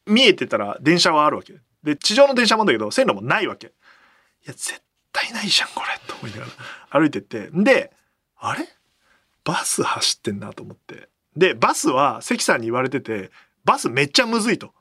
[0.06, 1.54] 見えてたら電車はあるわけ。
[1.82, 3.68] で地上の電車もあるんだけど線路もないわけ。
[3.68, 3.70] い
[4.46, 4.80] や絶
[5.12, 5.98] 対ないじゃんこれ。
[6.06, 6.46] と思いなが
[6.90, 7.50] ら歩いてって。
[7.52, 7.92] で
[8.36, 8.68] あれ？
[9.46, 11.08] バス走ってんなと思って。
[11.36, 13.30] でバスは関さんに言われてて
[13.64, 14.74] バスめっちゃむずいと。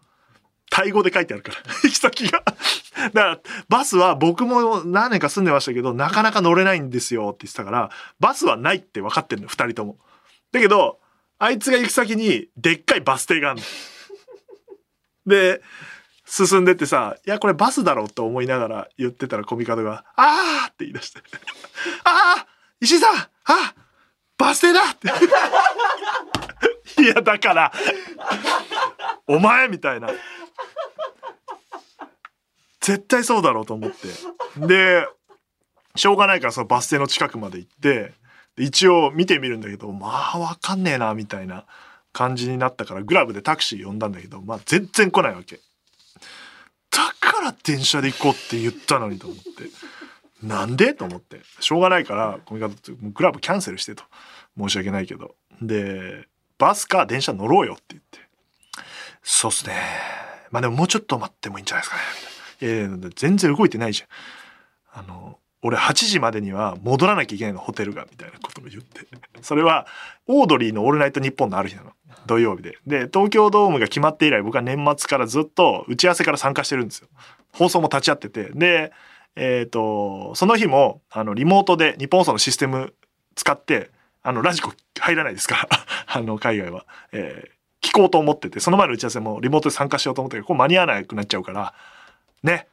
[0.71, 1.57] タイ語で書いてあるから。
[1.83, 2.43] 行き先が。
[2.43, 9.99] だからバスは僕も何年か住んでましたけどなかなか乗れないんですよって言ってたからバスはないって分かってるの2人とも。
[10.51, 10.99] だけど
[11.37, 13.65] あいつが行く先にでっかいバス停があるの。
[15.27, 15.61] で
[16.25, 21.19] 進んでってさ「いやこれバスだろう」と思いながら言ってたらコミカドが「あー!」って言い出して
[22.03, 22.47] 「ああ
[22.79, 23.29] 石井さんあ
[24.37, 25.07] バス停だ!」って
[27.01, 27.71] いやだから
[29.27, 30.09] お前みたいな。
[32.81, 34.67] 絶対そうだろうと思って。
[34.67, 35.07] で
[35.95, 38.13] しょうがないからそのバス停の近くまで行って
[38.57, 41.65] 一応見てみるんだけどまあわかんねえなみたいな
[42.13, 45.59] 感じになったからグラブでタクシー呼んだんだけどまあ全然来ないわけ。
[46.91, 49.43] だから電車で行こうって言ったのにと思って。
[50.47, 50.93] なんで？
[50.93, 51.41] と思って。
[51.59, 54.03] しょうがないからコミカドってグラブキャンセルしてと。
[54.57, 55.35] 申し訳ないけど。
[55.61, 56.27] で
[56.57, 58.19] バスか電車乗ろうよって言って。
[59.23, 59.73] そうっすね。
[60.51, 62.03] まあでももうちょっと待ってもいいんじゃないですかね。
[62.61, 62.85] みたいな。
[62.85, 64.99] いやいや全然動いてないじゃん。
[64.99, 69.07] あの俺8時までには戻らなきゃいけないのホテルがみたいなことも言って。
[69.41, 69.87] それは
[70.27, 71.91] オードリーの「オールナイトニッポン」のある日なの。
[72.27, 72.77] 土曜日で。
[72.87, 77.07] で東京ドームが決まって以来僕は年末からずっと打ち合わせから参加してるんですよ。
[77.51, 78.51] 放送も立ち会ってて。
[78.53, 78.91] で
[79.35, 82.93] えっ、とその日もあのリモートで日本放送のシステム
[83.35, 83.91] 使って
[84.23, 85.67] あのラジコ入らないですか？
[86.07, 91.71] あの海外は、えー聞こうと思っててその前の打ち合わせもリモートで参加しようと思ったけどこれ間に合わなくなっちゃうから
[92.41, 92.67] ね。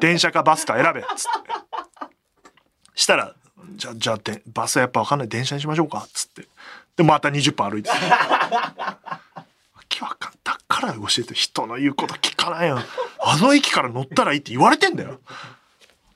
[0.00, 2.10] 電車かバスか選べっつって。
[2.96, 3.32] したら
[3.76, 5.28] じゃじゃあでバスはやっぱ分かんない。
[5.28, 5.98] 電車にしましょうか？
[5.98, 6.48] っつって。
[6.96, 7.90] でまた20分歩いて。
[9.92, 12.68] けわかんだから教えて人の言うこと聞かない。
[12.68, 12.78] よ
[13.20, 14.36] あの駅から乗ったらい。
[14.36, 14.38] い。
[14.40, 15.16] って言われてんだよわ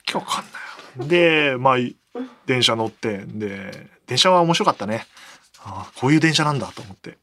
[0.05, 1.03] けわかんない。
[1.03, 1.77] よでまあ
[2.47, 5.07] 電車乗ってで電車は面白かったね
[5.62, 6.17] ああこうい。
[6.17, 7.19] う電車なんだと思って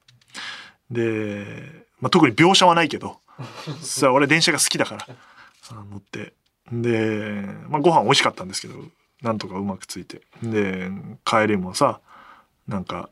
[0.92, 2.90] で、まあ、特に描写はない。
[2.90, 3.18] けど
[3.82, 5.08] さあ俺電車が好きだから
[5.72, 6.34] あ乗って
[6.72, 8.76] で、まあ、ご飯美味しかったんですけど
[9.22, 10.06] なんとかうまくつい。
[10.06, 10.90] てで
[11.26, 12.00] 帰りもさ
[12.68, 13.10] なんか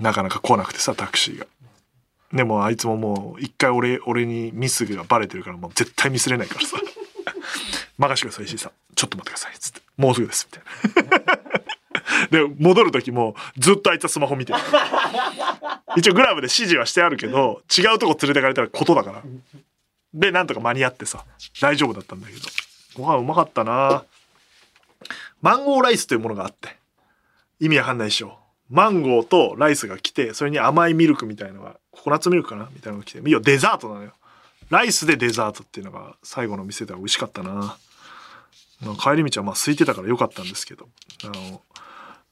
[0.00, 1.46] なかなか来なくてさタクシーが。
[2.32, 6.78] でもあいつももう一回俺俺にミスがバレてるからもう絶対ミスれないからさ
[7.98, 8.72] 「任してください石井さん。
[8.94, 11.32] ちょっと待ってください」っつって「もうすぐです」みたいな。
[12.30, 14.58] で戻る時もずっとあいつはスマホ見てる。
[15.96, 19.22] 一応グラブで指示はしてあるけど違うとこ連れてかれたらことだから。
[20.14, 21.24] でなんとか間に合ってさ。
[21.60, 22.40] 大丈夫だったんだけど。
[22.94, 24.04] ご飯うまかったな。
[25.40, 26.76] マンゴーライスというものがあって。
[27.60, 28.38] 意味わかんないでしょ。
[28.70, 34.12] マンゴーとライスが来てそれに甘いミルクみたいのがココナッツミルクかなみたいなのが来ていやデザートなのよ。
[34.70, 37.76] ライスでデザートっていうのが最後の店では美味しかったな。
[38.80, 40.88] まあ帰り道はまあ空いてたから良かったんですけど。
[41.24, 41.62] あの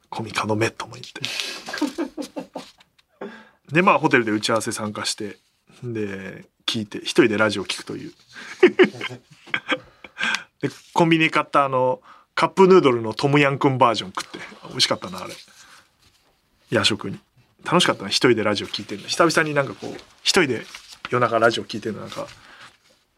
[0.09, 1.21] コミカのメとも言って。
[3.73, 5.39] でまあホテルで打ち合わせ参加して
[5.85, 8.13] で聞いて一人でラジオ聞くという。
[10.61, 12.03] でコンビニで買ったあの
[12.35, 14.39] カップヌードルのトムヤンくんバージョン食って。
[14.69, 15.35] 美味しかったなあれ。
[16.71, 17.19] 夜食に
[17.65, 19.09] 楽しかったな一人でラジオ聞いてるの。
[19.09, 20.63] 久々になんかこう一人で
[21.11, 22.27] 夜中ラジオ聞いてるのなんか。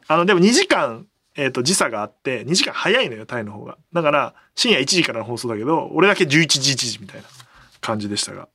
[0.08, 3.78] あのでも2時間えー、と時差があって2時間早いのよタイの方が。
[3.92, 7.28] だから深夜1時からの放送だけど俺だけ11時1時みたいな
[7.80, 8.44] 感じでしたが。
[8.44, 8.48] っ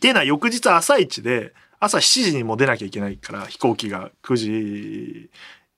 [0.00, 5.30] ていうのは翌日朝一で朝7時にも出なきゃいけないから飛行機が9時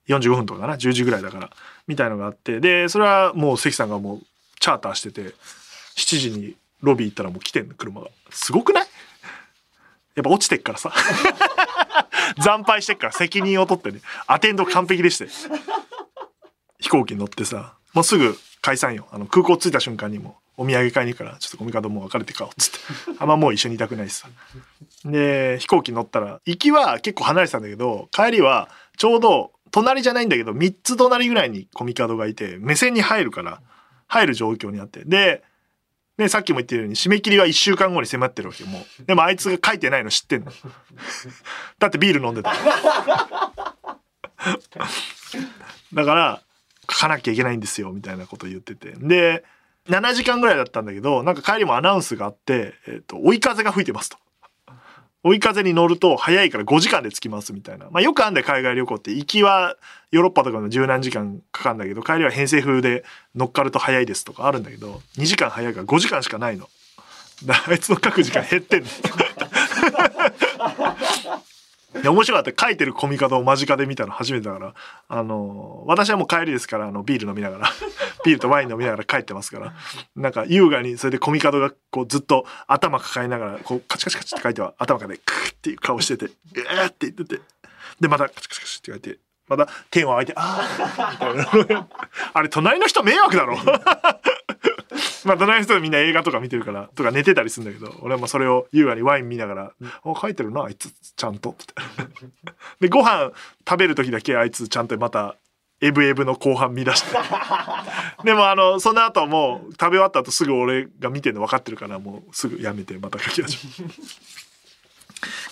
[0.09, 1.49] 45分とかかな？10時ぐらいだから。
[1.87, 2.59] みたいのがあって。
[2.59, 4.21] でそれはもう関さんがもう
[4.59, 5.33] チャーターしてて
[5.95, 8.07] 7時にロビー行ったらもう来てんの車が。
[8.31, 8.87] すごくない？
[10.15, 10.93] やっぱ落ちてっからさ。
[12.41, 14.01] 惨敗してっから責任を取ってね。
[14.27, 15.27] アテンド完璧でして。
[16.79, 17.73] 飛行機に乗ってさ。
[17.93, 19.07] もうすぐ解散よ。
[19.11, 22.77] あの空港着いた瞬間にもお土産買いに行くからちょっとコミカドもう別れて買おうっつって。
[23.19, 24.27] あんまもう一緒にいたくないしさ。
[25.05, 33.61] で飛行機乗ったら行きは結構離れてたんだけど帰りはちょうど隣じゃないんだけど、3つ隣ぐらいにコミカドがいて、目線に入るから、
[34.07, 35.03] 入る状況にあって。
[35.05, 35.43] で、
[36.21, 39.05] ね、さっきも言ってるように、締め切りは1週間後に迫ってるわけもう。
[39.05, 40.51] でもあいつが書いてないの知ってんの。
[41.79, 42.53] だってビール飲んでた。
[45.93, 46.41] だから、
[46.89, 48.91] 書かなきゃいけないんですよ、みたいなこと言ってて。
[48.97, 49.43] で、
[49.89, 54.17] 7時間ぐらいだったんだけど、なんか帰りもアナウンスがあって、えっ、ー、と、追い風が吹いてますと。
[55.23, 57.89] 追い風に乗ると早いから5時間で着きますみたいな。
[57.91, 59.11] まあよくあんだよ海外旅行って。
[59.11, 59.77] 行きは
[60.11, 63.03] ヨーロッパとかの十何時間かかるんだけど、帰りは偏西風で
[63.35, 66.67] 乗っかると早いですとかあるんだけど、2時間早いから5時間しかないの。
[67.47, 68.87] あいつの書く時間減ってんの。
[71.93, 72.65] いや面白かった。
[72.65, 74.73] 書いてるコミカドを間近で見たの初めてだから。
[75.09, 77.69] あの私はもう帰りですからあのビール飲みながら。
[78.23, 79.73] ビールとワイン飲みながら帰ってますから。
[80.15, 87.41] なんか優雅にそれでコミカドがこうずっと頭抱えながらこうカチカチカチって書いては頭からでクーっていう顔してて「えー!」って言ってて。
[87.99, 89.19] でまたカチカチカチって書いて
[89.51, 90.65] また天を開いて「あ
[91.19, 91.87] あ」
[92.33, 93.57] あれ隣の人迷惑だろ
[95.25, 99.71] まあ、隣の人みんな映画とか見てるから、とか寝てたりするんだけど、俺はまあそれを優雅にワイン見ながら、
[100.03, 101.55] あ、書いてるな、あいつ、ちゃんと。
[102.81, 103.31] で、ご飯
[103.67, 105.35] 食べる時だけあいつちゃんとまた、
[105.79, 107.17] エブエブの後半見出して。
[108.23, 113.89] でもあの、その後もう食べ終わった後すぐ俺が見てるの分かってるから、もうすぐやめてまた書き始め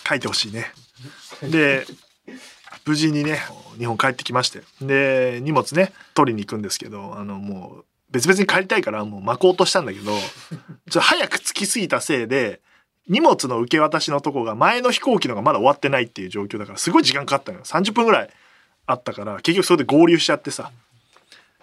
[0.08, 0.72] 書いてほしいね。
[1.44, 1.86] で、
[2.86, 3.40] 無事にね、
[3.78, 4.62] 日本帰ってきまして。
[4.82, 10.12] で、荷物ね、取りに行くんですけど、あの、もう、別々に帰りたいからもう巻こうとしたんだけど、
[10.90, 12.62] ちょ早く着きすぎたせいで、
[13.08, 17.64] 荷物の受け渡しのとこが前の飛行機のがまだ終わってないっていう状況だから、すごい時間かかったのよ。
[17.66, 18.30] 30分ぐらい
[18.86, 20.72] あったから、結局それで合流しちゃってさ、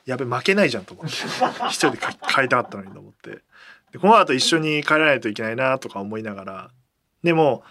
[0.04, 1.12] やべ、負けないじゃんと思って。
[1.68, 3.42] 一人で帰りたかったのにと思って。
[3.92, 6.70] で、この後一緒に帰らないといけないなとか思いながら、
[7.22, 7.64] でも、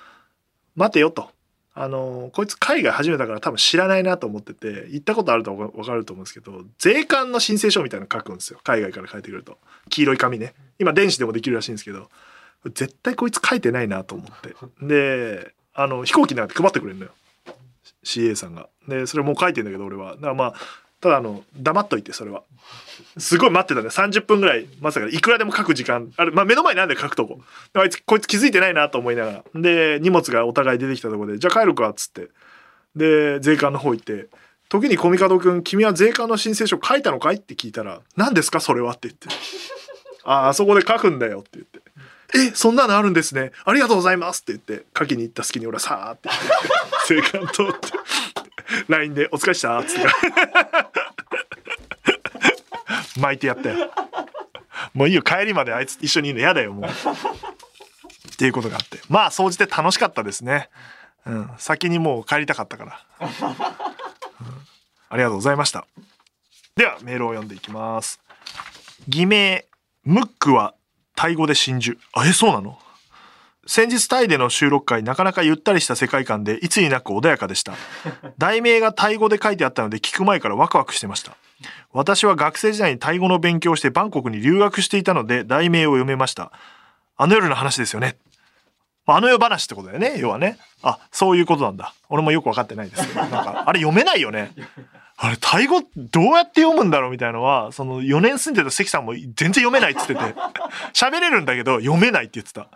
[0.76, 1.30] 待てよと。
[1.78, 8.60] あのこいつ海外始めたから多分知らないなと思ってて行ったことあると分かると思うんですけど税関の申請書みたいなの書くんですよ。
[8.64, 9.58] 海外から書いてくると。
[9.90, 10.54] 黄色い紙ね。
[10.80, 12.10] 今電子でもできるらしいんですけど
[12.74, 14.56] 絶対こいつ書いてないなと思って。
[14.82, 17.12] であの飛行機なんて配ってくれるのよ。
[18.06, 18.70] CA さんが。
[18.88, 20.16] でそれもう書いてんだけど俺は。
[20.16, 20.54] だからまあ
[21.06, 22.42] ただあの黙っといてそれは。
[23.20, 23.90] すごい待ってたね。
[23.90, 26.12] 30分ぐらいまさかいくらでも書く時間。
[26.18, 27.42] あれ、まあ、目の前なんで書くとこ。
[27.76, 29.62] あいつこいつ気づいてないなと思いながら。
[29.62, 32.30] で荷物がお互い出てきたとこでじゃあ帰るかっつって。
[32.96, 34.30] で税関の方行って。
[34.68, 37.36] 時にコミカド君君は税関の申請書書いたのかい？
[37.36, 38.94] って聞いたら何ですかそれは？
[38.94, 39.28] って言って。
[40.24, 41.82] ああそこで書くんだよって言って。
[42.36, 43.52] えそんなのあるんですね。
[43.64, 44.42] ありがとうございます。
[44.42, 46.30] って言って書きに行った隙に俺はさーって
[47.08, 48.45] 税関通って。
[48.88, 50.08] LINE で「お疲れした」っつって。
[53.20, 53.92] 巻いてやったよ。
[54.94, 56.90] もういいよ帰りまであいつ一緒にいるの嫌だよもう。
[56.90, 59.00] っていうことがあって。
[59.10, 60.70] まあ総じて楽しかったですね。
[61.26, 61.50] うん。
[61.58, 63.28] 先にもう帰りたかったから、うん、
[65.10, 65.88] ありがとうございました。
[66.76, 68.20] ではメールを読んでいきます。
[69.08, 69.66] 偽名
[70.04, 70.74] ムックは
[71.16, 71.98] タイ語で真珠。
[72.14, 72.78] あえそうなの？
[73.68, 77.74] 先日タイでの収録会なかなかゆったりした世界観でいつになく穏やかでした。
[78.38, 81.36] 題名がタイ語で書いてあったので聞く前からワクワクしてました。
[81.92, 86.52] 私は学生時代にタイ語の勉強をしてバンコクに留学していたので題名を読めました。
[87.18, 88.18] あの夜の話ですよね。
[89.08, 90.58] あの世話ってことだよね要はね。
[90.82, 91.94] あそういうことなんだ。
[92.10, 93.22] 俺もよく分かってないですけど。
[93.22, 94.52] なんかあれ読めないよね。
[95.18, 100.22] あれタイ語どうやって読むんだろうみたいのはその4年住んでた関さんも全然読めないっつってて。
[100.94, 102.68] 喋れるんだけど読めないって言ってた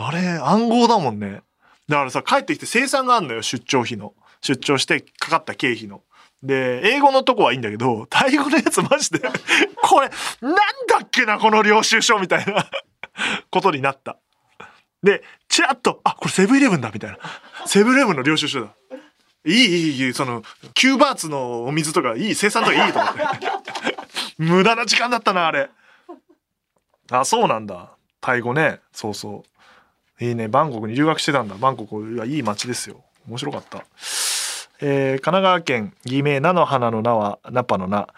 [0.00, 1.42] あれ、暗号だもんね。
[1.88, 4.14] だからさ、帰ってきて生産があんのよ、出張費の。
[4.40, 6.02] 出張してかかった経費の。
[6.40, 9.18] で、英語のとこはいいんだけど、タイ語のやつマジで
[9.82, 10.08] これ、
[10.40, 12.70] なんだっけな、この領収書みたいな
[13.50, 14.18] ことになった。
[15.02, 17.18] で、チラッと、あ、これセブンイレブンだ、みたいな。
[17.66, 18.68] セブンイレブンの領収書だ。
[19.44, 23.20] いい、いい、いい、その、キューバーツのお水とか、いい、生産とかいいと思って。
[24.38, 25.70] 無駄な時間だったな、あれ。
[27.10, 27.90] あ、そうなんだ。
[28.20, 28.80] タイ語ね。
[28.92, 29.47] そうそう。
[30.20, 31.54] いいね、バンコクに留学してたんだ。
[31.56, 33.02] バンコクはいい街ですよ。
[33.28, 33.84] 面白かった。
[34.80, 38.08] えー、神奈川県偽名菜の花の名はナパの名。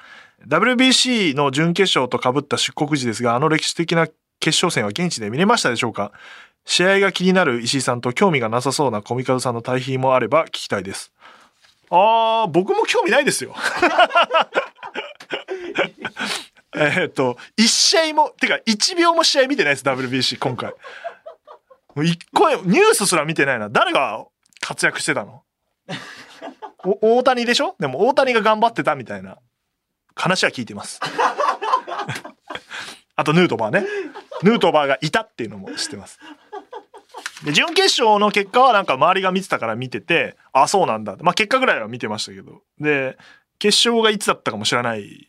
[0.46, 4.06] WBC の準決勝とかぶった出国時ですが、あの歴史的な
[4.40, 6.12] 決勝戦は現地で見れましたでしょうか？
[6.64, 11.12] 試合が気になる石井さんと興味がなさそうなコミカドさんの対比もあれば聞きたいです。
[11.90, 13.54] あー、僕も興味ないですよ。
[16.72, 20.72] えっと、一試合も、てか一秒も試合見てないです、WBC 今回。
[21.94, 23.68] もう一個ニュースすら見てないな。
[23.68, 24.24] 誰が
[24.60, 25.42] 活躍してたの？
[26.84, 27.76] お大谷でしょ？
[27.78, 29.38] でも大谷が頑張ってたみたいな
[30.14, 31.00] 話は聞いてます。
[33.16, 33.86] あとヌートバーね。
[34.42, 36.18] ヌートバーがいたっていうのも知ってます。
[37.44, 43.16] で準決勝の結果はなんか周りが見てたから見ててあそうなんだまあ結果ぐらいは見てましたけどで
[43.58, 45.28] 決勝がいつだったかも知らない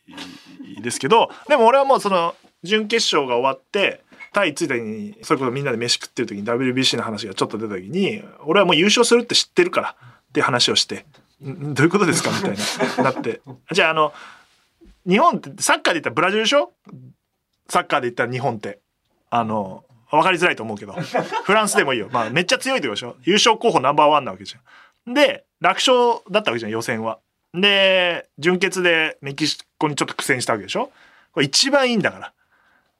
[0.82, 11.06] ですけどでも俺はもうその準決勝が終わってタイ着いた時にそれこそみんなで飯食ってる時に WBC の話がちょっと出た時に俺はもう優勝するって知ってるからって話をして
[11.42, 12.58] どういうことですかみたい
[12.98, 13.42] な なって。
[13.72, 14.14] じゃああの
[15.08, 16.72] 日本ってサッカーで言ったらブラジルでしょ？
[17.68, 18.80] サッカーで言ったら日本って。
[19.32, 20.94] あの分かりづらいと思うけど。
[20.94, 23.16] フランスでもいいよ、まあ、めっちゃ強いってことでしょ？
[23.24, 25.14] 優勝候補ナンバーワンなわけじゃん。
[25.14, 27.20] で楽勝だったわけじゃん予選は。
[27.54, 30.92] で準決でメキシコにちょっと苦戦したわけでしょ？
[31.34, 32.34] これ一番いいんだから。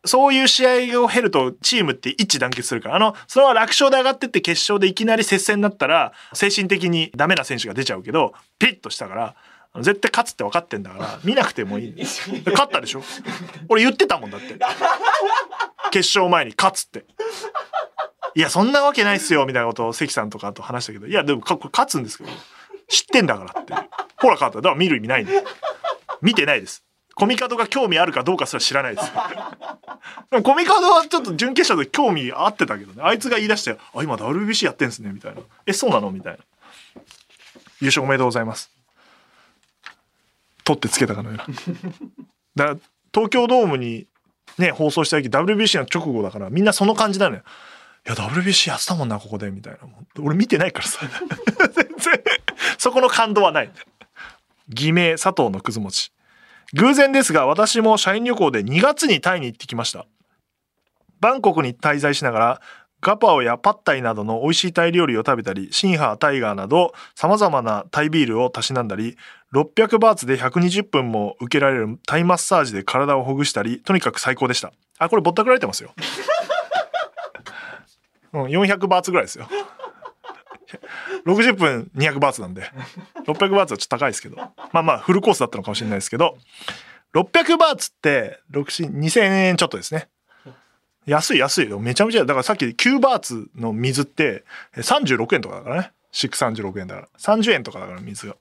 [0.06, 2.96] そういう試合を経るとチームって一致団結するから。
[2.96, 9.36] あの、それは楽勝で上がってって決勝でいきなり接戦になったら、精神的にダメな選手が出ちゃうけど、ピリッとしたから、
[9.82, 11.96] 絶対勝つって分かってんだから、見なくてもいい。
[12.46, 13.04] 勝ったでしょ？
[13.70, 14.58] 俺言ってたもんだって。
[15.92, 17.06] 決勝前に勝つって。
[18.36, 22.30] いや、そんなわけないっすよ、みたいなことを関さんとかと話したけど、いや、でも、勝つんですけど、
[22.90, 23.74] 知ってんだからって。
[24.18, 24.58] ほら、勝った。
[24.58, 25.44] だから見る意味ないんで。
[26.22, 26.84] 見てないです。
[27.16, 29.12] コミカドが興味あるかどうかすら知らないです。
[30.32, 33.02] でもコミカドはちょっと準決勝で興味あってたけどね。
[33.04, 35.42] あいつが言い出して、あ、今 WBC やってんすね、みたいな。
[35.66, 36.12] え、そうなの？
[36.12, 36.40] みたいな。
[37.82, 38.72] 優勝おめでとうございます。
[40.64, 41.46] 取ってつけたかのような。
[42.56, 42.80] だから
[43.14, 44.08] 東京ドームに
[44.58, 47.44] ね、放送した時 WBC の直後だからみんなその感じなのよ。
[48.06, 49.80] いや、WBC やってたもんな、ここで、みたいな。
[50.20, 51.00] 俺見てないからさ。
[51.74, 52.24] 全然、
[52.80, 53.72] そこの感動はない。
[54.70, 56.12] 偽名、佐藤のくず餅。
[56.74, 60.06] 偶然ですが、私も社員旅行で2月にタイに行ってきました。
[61.20, 62.62] バンコクに滞在しながら、
[63.02, 69.18] ガパオやパッタイなどの美味しいタイ料理を食べたり、シンハー、タイガーなど様々なタイビールをたしなんだり、
[69.54, 74.72] 600バーツで120分も受けられるタイマッサージで体をほぐしたり、とにかく最高でした。
[75.00, 75.94] あ、これぼったくられてますよ。
[78.34, 79.48] うん、400バーツぐらいですよ。
[81.26, 82.72] 60分200バーツなんで、
[83.26, 86.38] 600バーツはちょっと高いですけど、まあまあフルコースだったのかもしれないですけど、
[87.14, 90.08] 600バーツって2000円ちょっとですね。
[91.06, 91.80] 安い安いよ。
[91.80, 94.44] めちゃめちゃ、だからさっき9バーツの水って
[94.76, 95.92] 36円とかだからね。
[96.14, 97.08] 636円だから。
[97.18, 98.36] 30円とかだから水が。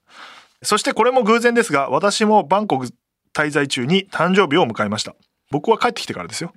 [0.62, 2.88] そしてこれも偶然ですが、私もバンコク
[3.34, 5.14] 滞在中に誕生日を迎えました。
[5.50, 6.52] 僕は帰ってきてからですよ。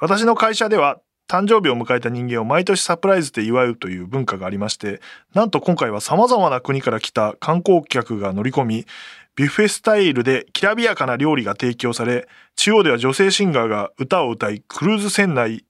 [0.00, 5.00] 私の会社では誕生日を迎えた人間を毎年サプライズで祝うという文化がありまして、
[5.34, 8.86] なんと今回は様々な国から来た観光客が乗り込み、
[9.34, 15.64] ビュッフェスタイルできらびやかな料理が提供され、中央では女性シンガーが歌を歌い、クルーズ船内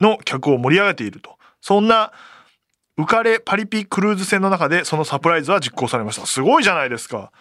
[0.00, 1.38] の客を盛り上げていると。
[1.60, 2.12] そんな、
[2.98, 6.26] 浮かれパリピクルーズ船の中でそのサプライズは実行されました。
[6.26, 7.32] すごいじゃないですか。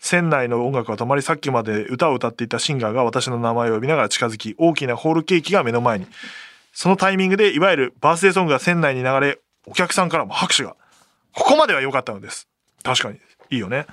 [0.00, 6.06] 船内の音楽が止まり、さっきまで歌を歌っていたシンガーが私の名前を呼びながら近づき、大きなホールケーキが目の前に。
[6.76, 10.76] そのタイミングで、いわゆるバースデーソングが船内に流れ、お客さんからも拍手が。
[11.32, 12.48] ここまでは良かったのです。
[12.82, 13.18] 確かに。
[13.48, 13.86] いいよね。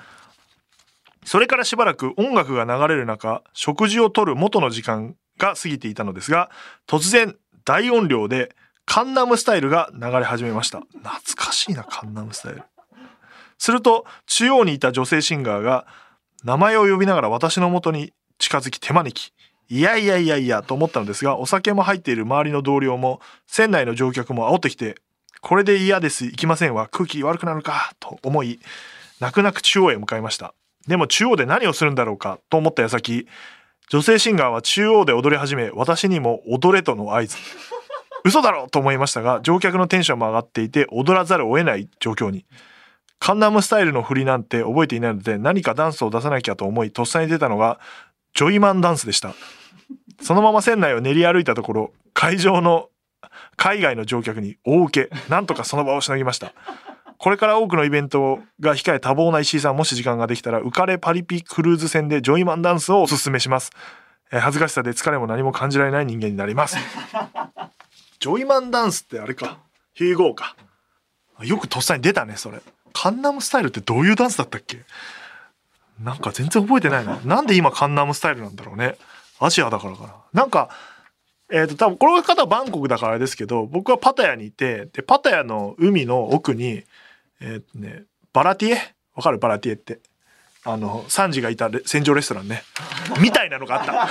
[1.24, 6.50] それからしばらく音楽が流れる中、食事をとる元の時間が過ぎていたのですが、
[6.86, 10.80] 突然大音量でカンナムスタイルが流れ始めました。
[10.80, 12.64] 懐かしいな、カンナムスタイル。
[13.56, 15.86] すると、中央にいた女性シンガーが、
[16.44, 19.32] 名前を呼びながら私の元に近づき手招き。
[19.68, 24.96] いやいやいやいやと思ったのですが、お酒も入っている周りの同僚も、船内の乗客も煽ってきて、
[25.40, 28.60] これで嫌です、行きませんわ、空気悪くなるか、と思い、
[29.20, 30.54] 泣く泣く中央へ向かいました。
[30.86, 33.26] でも中央で何をするんだろうかと思った矢先、
[33.90, 37.36] 女性シンガーは中央で踊り始め、私にも踊れとの合図。
[38.24, 42.46] 嘘だろと思いましたが、乗客のテンションも上がっていて、踊らざるを得ない状況に。
[43.18, 47.78] カンナムスタイルの振りなんて覚えていないので、何かダンスを出さなきゃと思い、とっさに出たのが、
[48.34, 49.34] ジョイマンダンスでした。
[50.20, 52.88] そのまま船内を練り歩いたところ、会場の
[53.56, 56.52] 海外の乗客に大受け、なんとかその場をしのぎました。
[57.16, 63.70] これから多くのイベントが控え多忙な石井さんもし時間ができたら浮かれパリピクルーズ船でジョイマンダンスをおすすめします、
[64.30, 66.76] えー、恥ずかしさで疲れも何も感じられない人間になります。
[68.18, 69.58] ジョイマンダンスってあれか。
[69.94, 70.56] ヒーゴーか。
[71.42, 72.60] よくとっさに出たねそれ。
[72.92, 74.84] カンナムスタイルってどういうダンスだったっけ？
[76.00, 78.96] なんか全然覚えてないななんで今カンナムスタイルなんだろうね
[79.40, 80.68] アジアだからかななんか
[81.50, 86.84] えっ、ー、と多分この方はバンコクだからですけど僕はパタヤにいてでパタヤの海の奥に
[87.40, 88.94] えー、っとね、バラティエ？
[89.14, 89.38] わかる？
[89.38, 90.00] バラティエって。
[90.64, 92.62] あの、サンジがいた戦場レストランね。
[93.20, 94.08] みたいなのがあった。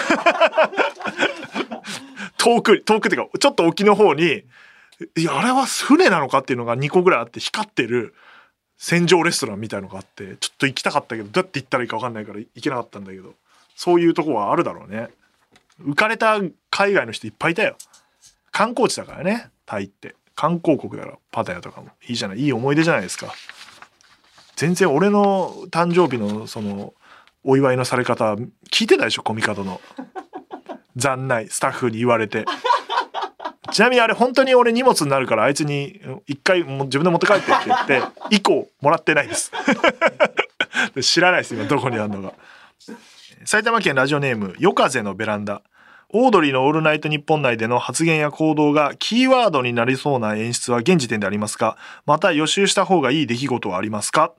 [2.38, 4.44] 遠く、遠くっていうか、ちょっと沖の方に、
[5.18, 8.14] いや、あれは船なのかっていうのが2個ぐらいあって光ってる
[8.86, 13.34] 戦場レストランみたいのがあって、ちょっと行きたかったけど、どうやって行ったらいいか分かんないから行けなかったんだけど、
[13.78, 15.08] そういうとこはあるだろうね。
[15.80, 17.78] 浮かれた海外の人いっぱいいたよ。
[18.52, 20.16] 観光地だからね、タイって。
[20.36, 23.34] 観光国だからパタヤとかもいいじゃないいい思い出じゃないですか
[24.58, 26.94] 全然俺の誕生日のその
[27.46, 28.36] お祝いのされ方
[28.70, 29.80] 聞いてたでしょコミカドの
[30.98, 32.46] 残内スタッフに言われて
[33.74, 39.52] ちなみにあれ本当に俺荷物になるからあいつに一回もう自分で持って帰ってって言って 以降もらってないです。
[41.02, 42.34] 知らないです今どこにあるのか
[43.46, 45.62] 埼玉県ラジオネーム夜風のベランダ。
[46.16, 51.76] オードリーのオールナイトニッポン内での発言や行動がキーワードになりそうな演出は現時点でありますか？
[52.06, 54.32] また予習した方がいい出来事はありますか？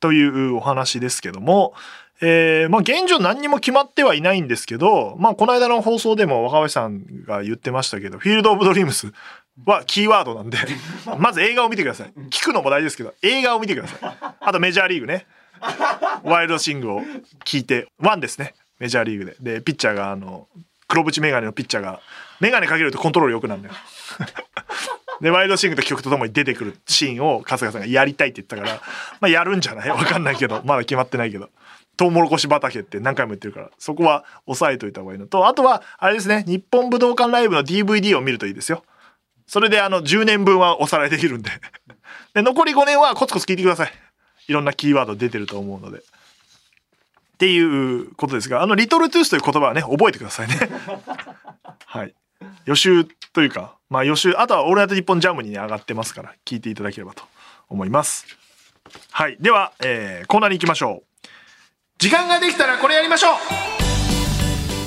[0.00, 1.74] というお話ですけども、
[2.22, 9.12] えー、まあ現状何にも決まってはいないんですけど、まあこの間の放送でも若林さんが言ってましたけど、フィールド・オブ・ドリームス
[9.64, 10.58] はキーワードなんで、
[11.18, 12.12] まず映画を見てください。
[12.30, 14.16] 聞くのも大事ですけど、映画を見てください。
[14.40, 15.26] あとメジャーリーグね。
[16.24, 17.02] ワイルドシングを
[17.44, 18.54] 聞いて、ワンですね。
[18.78, 19.36] メジャーリーグで。
[19.40, 20.46] で、ピッチャーがあの、
[20.88, 22.00] 黒縁メガネのピッチャーが、
[22.40, 23.74] メガネかけるとコントロール良くなるんだよ。
[25.20, 28.82] で、ワイドシングと曲とともに出てくるシーンを春日さんがやりたいって言ったから、
[29.20, 29.88] まあやるんじゃない？
[29.90, 31.50] わかんないけど、まだ決まってないけど。
[32.00, 38.84] トウモロコシ畑って何回も言ってるから、そこは押さえといた方がいいのと、あとは、あれですね、日本武道館ライブの DVD を見るといいですよ。
[39.46, 41.50] それであの、10年分はおさらいできるんで。
[42.32, 43.92] で、残り5年はコツコツ聞いてください。
[44.48, 45.98] いろんなキーワード出てると思うので。
[45.98, 46.02] っ
[47.36, 50.56] ていうことですが、あの、リトルトゥースという言葉はね、覚えてくださいね。
[51.84, 52.14] はい。
[52.64, 57.24] 予習というか、まあ予習、あとはオールナイトニッポンジャムに、ね、上がってますから、聞いていただければと
[57.68, 58.24] 思います。
[59.10, 59.36] はい。
[59.38, 61.09] では、えー、コーナーに行きましょう。
[62.00, 63.36] 時間ができたらこれやりましょう。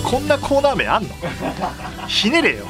[0.04, 1.10] こんなコーナー名あんの？
[2.08, 2.66] ひねれよ。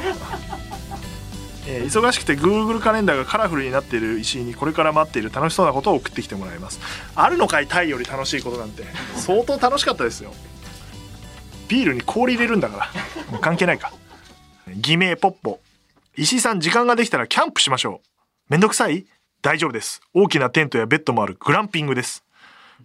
[1.65, 6.81] えー、忙しくて Google カレンダーがカラフルになっている石井にこれから待っている楽しそうなことを送ってきてもらいます。
[7.15, 8.83] あるのかいタイより楽しいことなんて。
[9.15, 10.33] 相当楽しかったですよ。
[11.69, 13.31] ビールに氷入れるんだから。
[13.31, 13.93] もう関係ないか。
[14.75, 15.61] 偽名ポッポ。
[16.17, 18.07] 石井さん時間ができたらキャンプしましょう。
[18.49, 19.05] めんどくさい？
[19.41, 20.01] 大丈夫です。
[20.13, 21.37] 大きなテントやベッドもある。
[21.39, 22.22] グランピングです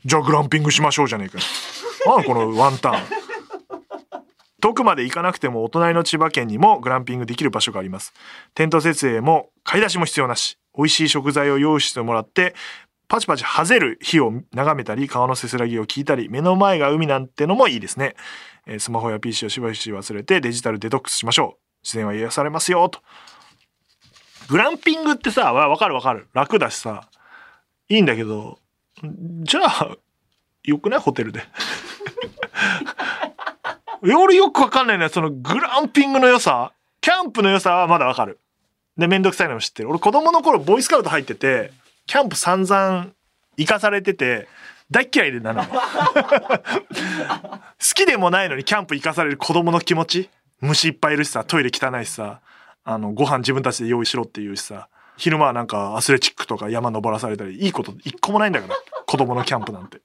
[0.05, 1.44] じゃあグランピングしましょうじゃねえかよ。
[2.18, 2.94] あこのワンタン。
[4.61, 8.12] 遠くまで行かなくてもお隣の千葉県にもグランピングできる場所があります。
[8.55, 10.59] テント設営も買い出しも必要なし。
[10.76, 12.55] 美味しい食材を用意してもらって
[13.09, 18.14] パチパチはぜる火を眺めたり川のせせらぎを聞いたり目の前が海なんてのもいいですね、
[18.66, 21.61] えー、スマホや PC をしばし忘れてデジタルデトックスしましょう。
[21.82, 23.01] 自然は癒されますよと。
[24.49, 26.28] グランピングってさわかるわかる。
[26.32, 27.09] 楽だしさ。
[27.88, 28.59] いいんだけど
[29.42, 29.96] じゃあ
[30.64, 31.01] よくない？
[31.01, 31.42] ホテルで。
[34.03, 36.72] 俺よくわかんないのはそのグランピングの良さ。
[37.01, 38.38] キャンプの良さはまだわかる。
[38.96, 39.90] でめんどくさいのも知ってる。
[39.90, 41.72] 俺子供の頃ボーイスカウト入ってて
[42.07, 43.09] キャンプ散々
[43.57, 44.49] 行かされてて
[44.90, 45.64] 大嫌いでなの。
[45.66, 45.78] 好
[47.94, 50.30] きでもないのにキャンプ行かされる子供の気持ち。
[50.61, 52.40] 虫いっぱいいるしさトイレ汚いしさ
[52.82, 54.88] あのご飯自分たちで用意しろって言うしさ。
[55.18, 60.00] 昼間はなんかアスレチックとか山登らされたりいいこと一個もないんだから 子供のキャンプなんて。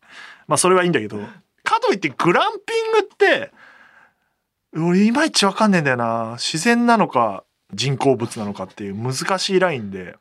[0.47, 1.19] まあそれはいいんだけど
[1.63, 3.51] かといってグランピングって
[4.75, 6.35] 俺いまいちわかんねえんだよな。
[6.37, 7.43] 自然なのか
[7.73, 10.17] 人工物なのかっていう難しいラインで。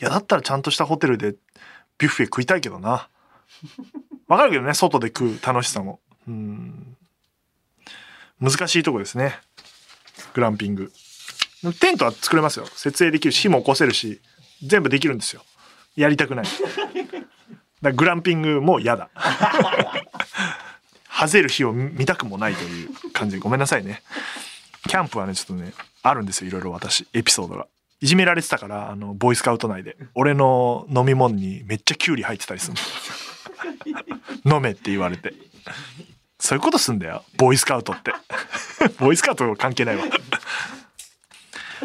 [0.00, 3.08] いやだったらちゃんとしたホテルでビュッフェ食いたいけどな。
[4.26, 6.00] わかるけどね外で食う楽しさも。
[6.26, 6.96] うん。
[8.40, 9.38] 難しいとこですね。
[10.32, 10.90] グランピング
[11.80, 12.66] テントは作れますよ。
[12.66, 14.20] 設営できるし火も起こせるし
[14.62, 15.42] 全部できるんですよ。
[15.96, 16.46] やりたくない。
[17.82, 19.10] だグランピングも嫌だ。
[21.08, 23.36] はぜる日を見たくもないという感じ。
[23.36, 24.02] でごめんなさいね。
[24.88, 27.06] キャンプはねちょっとねあるんですよいろいろ私。
[27.12, 27.66] エピソードが。
[28.00, 29.96] いじめられてたからあのボーイスカウト内で。
[30.14, 32.74] 俺の飲み物にめっちゃキュウリ入ってたりする
[34.44, 34.56] の。
[34.56, 35.34] 飲めって言われて。
[36.38, 38.12] そういうことすんだよボーイスカウトって。
[38.98, 40.04] ボーイスカウト関係ないわ。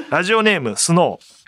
[0.09, 1.45] ラジオネームスノー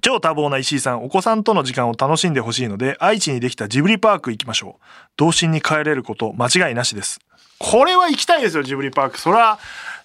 [0.00, 4.84] 超多忙な石井さん、お子さんとの時間を楽しんでほしいので、愛知にできたジブリパーク行きましょう。
[5.16, 7.20] 童心に帰れること間違いなしです。
[7.58, 9.20] これは行きたいですよ、ジブリパーク。
[9.20, 9.60] それは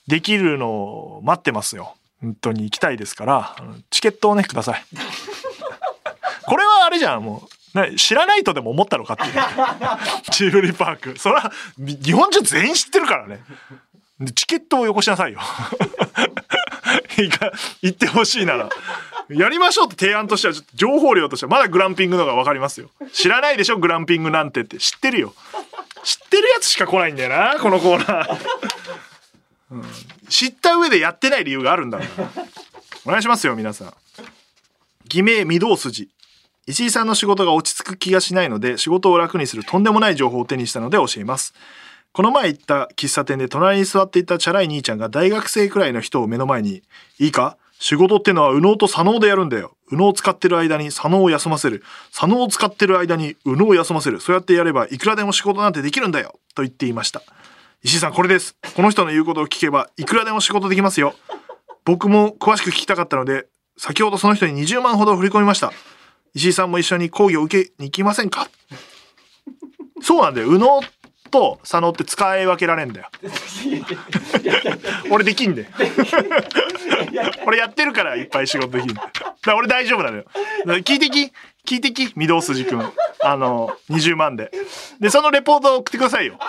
[0.05, 1.95] できるのを待ってますよ。
[2.21, 3.55] 本当に行きたいですから、
[3.89, 4.83] チケットをね、ください。
[6.45, 7.79] これはあれじゃん、もう。
[7.79, 9.33] ね、知らないとでも思ったのかっていう。
[10.31, 11.17] ジブリパーク。
[11.17, 13.39] それは、日本中全員知ってるからね。
[14.35, 15.39] チケットをよこしなさいよ。
[17.24, 18.70] 行ってほしいなら。
[19.30, 22.89] やりましょうって提案としては、ちょっと情報量としてはまだグランピングの方が分かりますよ。
[23.11, 25.34] 知らないでしょグランピングなんてって知ってるよ。
[26.03, 28.38] 知ってるやつしか来ないんだよな、このコーナー。
[29.72, 29.84] うん、
[30.30, 32.30] 知った上でやってない理由があるんだから。
[33.05, 33.93] お願いしますよ、皆さん。
[35.07, 36.09] 偽名御堂筋。
[36.68, 41.53] 石井さんの仕事が落ち着く気がしないので、仕事を楽にするとんでもない情報を手にしたので教えます。
[42.18, 46.82] この前行った喫茶店で隣に座っていたチャラい兄ちゃんが大学生くらいの人を目の前に、
[47.20, 47.57] いいか？
[47.78, 49.78] 仕事ってのは右脳と左脳でやるんだよ。
[49.91, 51.84] 右脳を使ってる間に左脳を休ませる。
[52.11, 54.20] 左脳を使ってる間に右脳を休ませる。
[54.20, 56.39] そうやってやればいくらでも仕事なんてできるんだよ。
[56.55, 57.22] と言っていました。
[57.84, 58.55] 石井さん、これです。
[58.76, 61.13] この人の言うことを聞けばいくらでも仕事できますよ。
[61.86, 63.45] 僕も詳しく聞きたかったので、
[63.78, 65.72] 先ほどその人に20万ほど振り込みました。
[66.34, 68.49] 石井さんも一緒に講義を受けに行きませんか？
[70.01, 70.47] そうなんだよ。
[70.47, 70.82] 右脳
[71.28, 73.07] と左脳って使い分けられんだよ。
[75.11, 75.67] 俺できんで。
[77.45, 79.11] 俺やってるからいっぱい仕事できんだ
[79.55, 80.25] 俺大丈夫なのよ。
[80.65, 81.32] 聞いてき？
[81.65, 82.13] 聞いてき？
[82.15, 82.91] 御堂筋くん。
[83.23, 84.51] あの、20万で。
[84.99, 86.39] で、そのレポートを送ってくださいよ。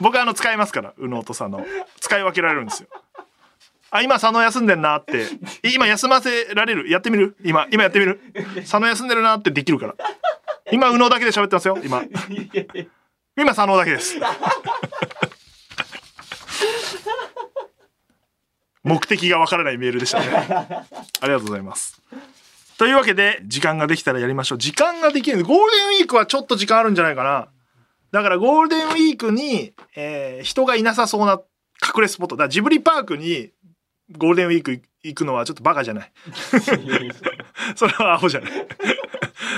[0.00, 1.64] 僕あの使いますから、右脳と左脳。
[2.00, 2.88] 使い分けられるんですよ。
[3.90, 5.26] あ、今佐野休んでんなって。
[5.62, 6.90] 今休ませられる？
[6.90, 7.36] やってみる？
[7.44, 8.20] 今、今やってみる？
[8.56, 9.94] 佐野休んでるなってできるから。
[10.72, 11.78] 今、右脳だけで喋ってますよ。
[11.84, 12.02] 今。
[13.36, 14.16] 今、佐野だけです。
[18.84, 20.26] 目的がわからないメールでしたね。
[20.28, 20.86] あ
[21.22, 22.00] りがとうございます。
[22.78, 24.58] というわけで、時間ができたらやりましょう。
[24.58, 27.48] 時間ができるゴールデンウィークはちょっと時間あるんじゃないかな。
[28.12, 31.40] だからゴールデンウィークに、えー人がいなさそうな
[31.82, 32.36] 隠れスポット。
[32.36, 33.50] だジブリパークに
[34.12, 36.12] ゴールデンウィーク行くのはちょっとバカじゃない。
[37.76, 38.52] それはアホじゃない。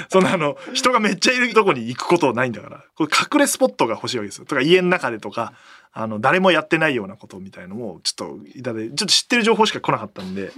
[0.08, 2.84] そんなあの、人がめっちゃいるとこに行くことないんだから。
[2.94, 4.44] これ隠れスポットが欲しいわけですよ。
[4.44, 5.52] とか家の中でとか、
[5.92, 10.52] あの、誰もやってないようなことみたいのも、ちょっと、いただいて、ちょっと知ってる情報しか来なかったんで、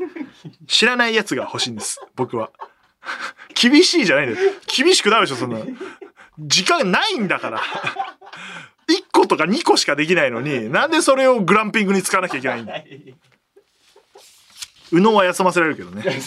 [0.67, 2.01] 知らないやつが欲しいんです。
[2.17, 2.51] 僕は。
[3.55, 4.53] 厳しいじゃないんだよ。
[4.67, 5.61] 厳しくなるでしょ、そんな。
[6.39, 7.59] 時間ないんだから。
[7.59, 12.75] 1個とか2個しかできないのに、なんでそれをグランピングに使わなきゃいけないんだ？
[14.93, 16.05] 右脳は休ませられるけどね。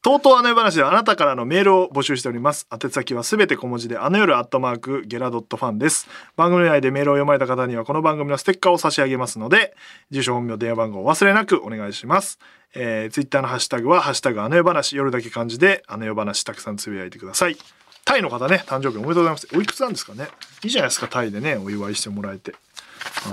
[0.00, 2.68] とうとうあの夜話ではあなたからのメールを募集しております。
[2.72, 6.08] 宛先はすべて小文字であの夜アットマークゲラドットファンです。
[6.36, 9.74] 番組内でメールを読まれた方にはこの番組のステッカーを差し上げますので、
[10.10, 12.38] 住所本名電話番号をお忘れなくお願いします。
[12.74, 17.56] えー、ツイッターのハッシュタグはハッシュタグあの夜話夜だけ漢字であの夜話たくさんつぶやいてください。
[18.04, 19.48] タイの方ね、誕生日おめでとうございます。
[19.52, 20.28] おいくつなんですかね
[20.62, 22.54] いいじゃないですか、タイでね、お祝いしてもらえて。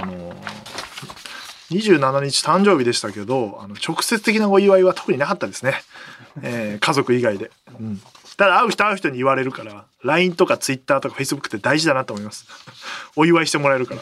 [0.02, 0.36] あのー
[1.72, 5.74] 27日誕生日でしたけどあの直接的なお祝いは特になかったですね、
[6.42, 8.02] えー家族以外で、うん、
[8.38, 12.46] ただ会う人会う人に言われるから LINE とか Twitter とか Facebook って大事だなと思います。
[13.16, 14.02] お祝いしてもらえるから。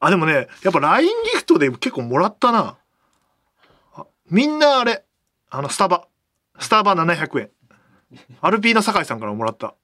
[0.00, 2.76] あでもねやっぱ LINE ギフトで結構もらったな。
[4.30, 5.04] みんなあれ。
[5.48, 6.06] あのスタバ。
[6.58, 7.50] スタバ700円。
[8.40, 9.74] アルピーの酒井さんからもらった。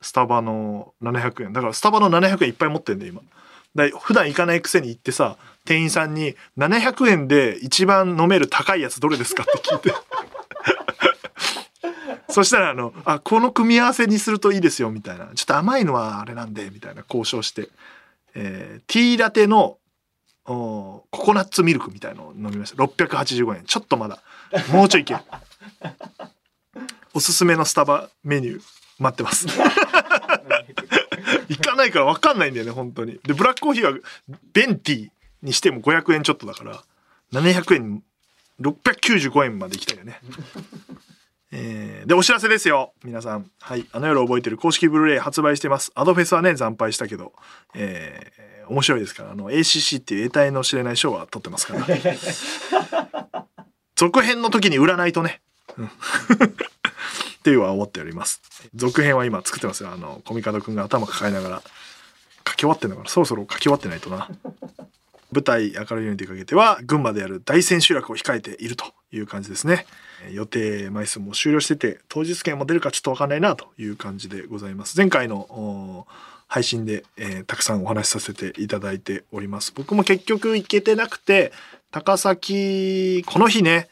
[0.00, 1.52] スタバの700円。
[1.52, 3.22] だからスタバの700円いっぱい持ってんだよ今。
[3.74, 9.94] だ普段行かないくせに行ってさ店員さんに「700円で一番飲める高いやつどれですか?」って聞いて。
[12.30, 17.68] そしたらあのあこの組み合わせにするといいですよみたいなちょっと甘いのはあれなんでみたいな交渉して、
[18.34, 19.78] えー、ティーラテの
[20.48, 22.82] おココナッツミルクみたいのを飲みました。
[22.82, 23.64] 685円。
[23.64, 24.22] ちょっとまだ。
[24.72, 25.14] もうちょいいけ。
[25.14, 25.20] る
[27.12, 28.62] おすすめのスタバメニュー
[28.98, 29.46] 待ってます。
[31.48, 33.18] 行かないから分かんないんだよね本当に。
[33.24, 33.98] でブラックコーヒーは
[34.52, 35.08] ベンティー
[35.42, 36.82] にしても500円ちょっとだから
[37.32, 38.02] 700円
[38.60, 40.20] 695円まで行きたいよね。
[41.50, 43.50] えーでお知らせですよ皆さん。
[43.60, 45.92] はいあの夜覚えてる公式ブルーレイ発売してます。
[45.94, 47.32] アドフェスはね惨敗したけど
[47.74, 51.86] えー面白いですからあの ACC っていう得体の知れない賞は取ってますから。
[53.96, 55.40] 続編の時に売らないとね
[57.38, 58.42] っていうは思っております。
[58.74, 59.90] 続編は今作ってますよ。
[59.90, 61.62] あの、コミカドくんが頭抱えながら
[62.46, 64.28] 書き終わってんだから、そろそろ書き終わってないとな。
[65.30, 69.86] 舞台明るいように出かけては、群馬でやる大千秋楽を控えているという感じですね。
[70.26, 74.96] え予定枚数も終了してて、当日券も出るかちょっとわかんないなという感じでございます。
[74.96, 76.06] 前回の
[76.46, 79.72] 配信で、えーたくさんお話しさせていただいております。
[79.74, 81.52] 僕も結局行けてなくて、
[81.90, 83.88] 高崎、この日ね、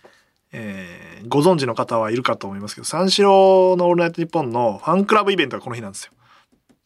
[0.59, 6.13] えーご存知の方はいるかと思いますけど三四郎の「オールナイトニッポン」のファンクラブイベントがこの日なんですよ。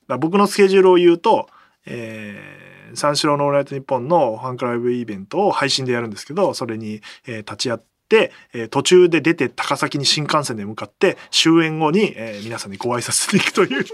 [0.09, 1.49] だ僕のスケジュールを言うと、
[1.87, 13.85] えー三四郎の「オールナイトニッポン」のファンクラブイベントを配信でやるんですけどそれに、えー立ち会って、えー途中で出て高崎に新幹線で向かって終演後に、えー皆さんにご挨拶していくという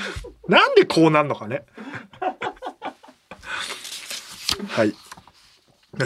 [0.48, 1.62] なんでこうなんのかね。
[4.68, 4.94] はい。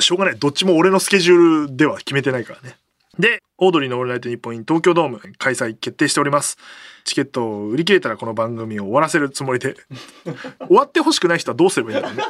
[0.00, 0.38] しょうがない。
[0.38, 2.76] どっちも俺のスケジュールでは決めてないからね。
[3.18, 6.58] で、オードリーのオールナイトニッポン東京ドーム開催決定しております。
[7.04, 9.76] チケットを売り切れたらこの番組を終わらせるつもりで。
[10.66, 12.24] 終わってほしくない人はどうすればいいんだろうね。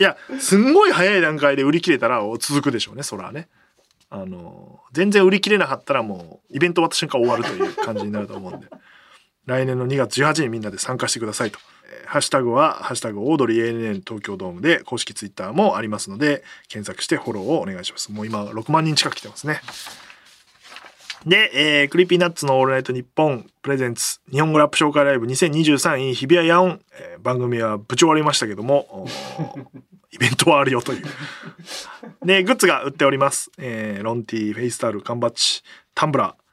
[0.00, 3.48] いや、すんごい早い段階で売り切れたら続くでしょうね、そらね。
[4.10, 8.68] あの、全然売り切れなかったらもうイベント終わった瞬間終わるという感じになると思うんで。
[9.46, 11.58] 来年の2月18日にみんなで参加してくださいと
[12.06, 18.12] ハッシュタグは、ハッシュタグオードリー ANN 東京ドームで公式ツイッターもありますので、検索してフォローをお願いします。
[18.12, 19.60] もう今6万人近く来てますね。
[21.26, 29.06] で、えー、 Creepy Nuts のオールナイトニッポンプレゼンツ日本語ラップ紹介ライブ2023 in 日比谷野音、えー、番組は無事終わりましたけども、
[30.12, 31.04] イベントはあるよという。
[32.24, 33.50] で、グッズが売っております。
[33.58, 35.62] えー、ロンティー、フェイスタオル、缶バッジ、
[35.94, 36.44] タンブラー、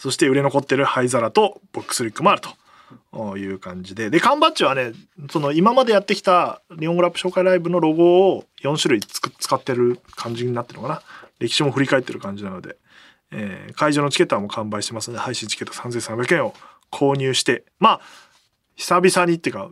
[0.00, 2.50] そして売れ残ってる灰皿とボックスリックもあると
[3.38, 4.10] いう感じで。
[4.10, 4.92] で、缶バッジはね、
[5.30, 11.02] その今までやってきた日本語ラップ紹介ライブのロゴを4種類使ってる感じになってるのかな。
[11.38, 12.76] 歴史も振り返ってる感じなので。
[13.32, 16.54] えー、会場のチケットはもう完売してますので配信チケット3300円を
[16.90, 18.00] 購入してまあ
[18.74, 19.70] 久々にっていうか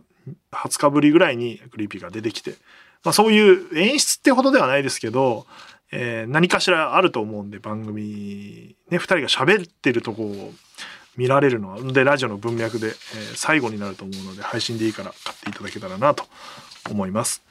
[0.51, 2.51] 20日ぶりぐらいにクリーピーが出てきて、
[3.03, 5.45] まあ、そういう演出ってほどではないですけど、
[5.91, 10.53] えー、何かしらあると思うんで番組ね2人が喋ってるとこを
[11.19, 12.93] 見られるのはでラジオの文脈で、えー、
[13.35, 16.23] 最後になると思うので配信でいいから買っていただけたらなと
[16.89, 17.43] 思います。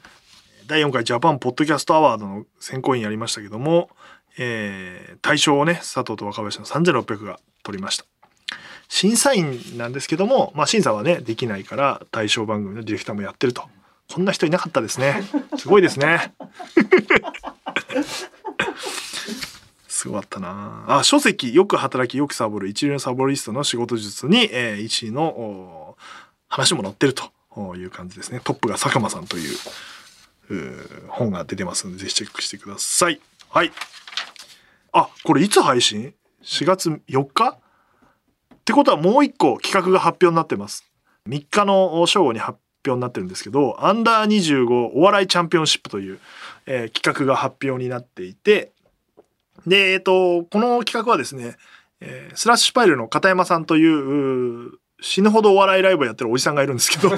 [0.65, 3.91] 第4回ジャパンポッドキャストアワードの選考委員やりましたけども、
[4.39, 8.05] えー、大賞をね佐藤と若林の3600が取りました。
[8.87, 13.61] 審査員なんですけども、まあ、審査はねできないから大賞番組のディレクターもやってると。
[14.11, 15.21] こんな人いなかったですね。
[15.57, 16.33] すごいですね。
[19.99, 20.85] すごかったな。
[20.87, 25.97] あ書籍よく働きよくサボる一流のサボリストの仕事術に、えー、1位の
[26.47, 28.39] 話も載ってるという感じですね。
[28.41, 29.57] トップが佐久間さんという
[31.09, 33.19] 本が出てますのでぜひチェックしてください。
[33.49, 33.73] はい。
[34.93, 37.49] あ、これいつ配信 ?4 月4日？
[37.49, 37.57] っ
[38.63, 40.89] てことはもう一個企画が発表になってます。
[41.27, 46.19] 3日の正午に発表になってるんですけど、アンダー25お笑いチャンピオンシップという、
[46.67, 48.71] えー、企画が発表になっていて、
[49.67, 51.57] で、えっ、ー、と、この企画はですね、
[52.01, 54.71] えー、スラッシュパイルの片山さんという
[55.01, 57.09] 死ぬほどお笑いライブやってるおじさんがいるんですけど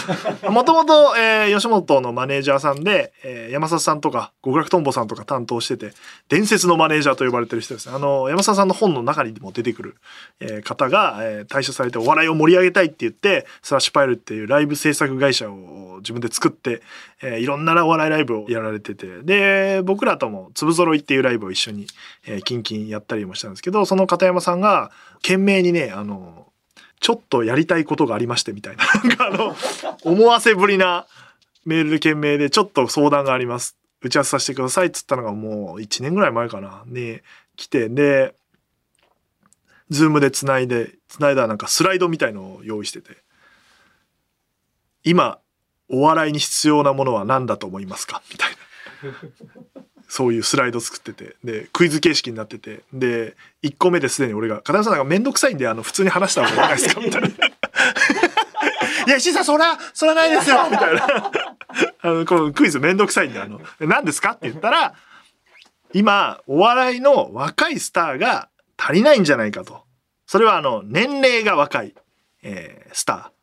[0.50, 5.94] もともと、えー、吉本のマネージャーさんで、えー、山里さんとか極楽とんぼさんとか担当してて
[6.28, 7.88] 伝説のマネージャーと呼ばれてる人です。
[7.88, 9.96] ねあの山里さんの本の中にも出てくる、
[10.40, 16.82] えー、方が、えー、退所されてお笑いを盛り上げたいって言ってスラッシュパイルっていうライブ制作会社を自分で作って、
[17.22, 21.86] えー、いろんなお笑いライブをやられててで僕らとも粒揃いっていうライブを一緒に、
[22.26, 24.90] えー、キンキンやったりもしたんですけどその片山さんが
[25.22, 26.49] 懸命にねあの
[27.00, 28.84] ちょっとやりたいことがありましてみたいな。
[29.02, 29.56] なんかあの、
[30.04, 31.06] 思わせぶりな
[31.64, 33.76] メールで件名でちょっと相談があります。
[34.02, 36.82] 打ち合わせさせてくださいっつったのがもう1年ぐらい前かな。
[36.86, 37.20] に
[37.56, 38.34] 来て、で、
[39.90, 43.16] ズームで繋いで、繋いだなんかスライドみたいのを用意してて。
[45.02, 45.38] 今、
[45.88, 48.22] お笑いに必要なものは何だと思いますか？
[48.30, 48.56] みたいな。
[50.12, 57.28] そういうスライド作ってて、で、クイズ形式になってて、で、1個目ですでに俺が、片山さんなんかめんどくさいんで、あの、普通に話した方がいいですかみたいな。
[59.06, 61.06] いや、石井さん、そら、そらないですよみたいな。
[62.02, 64.32] あの、このクイズめんどくさいんで、あの、何ですか？
[64.32, 64.94] って言ったら、
[65.92, 69.84] 今、お笑いの若いスターが足りないんじゃないかと。
[70.26, 71.94] それは、あの、年齢が若い、
[72.42, 73.39] えー、スター。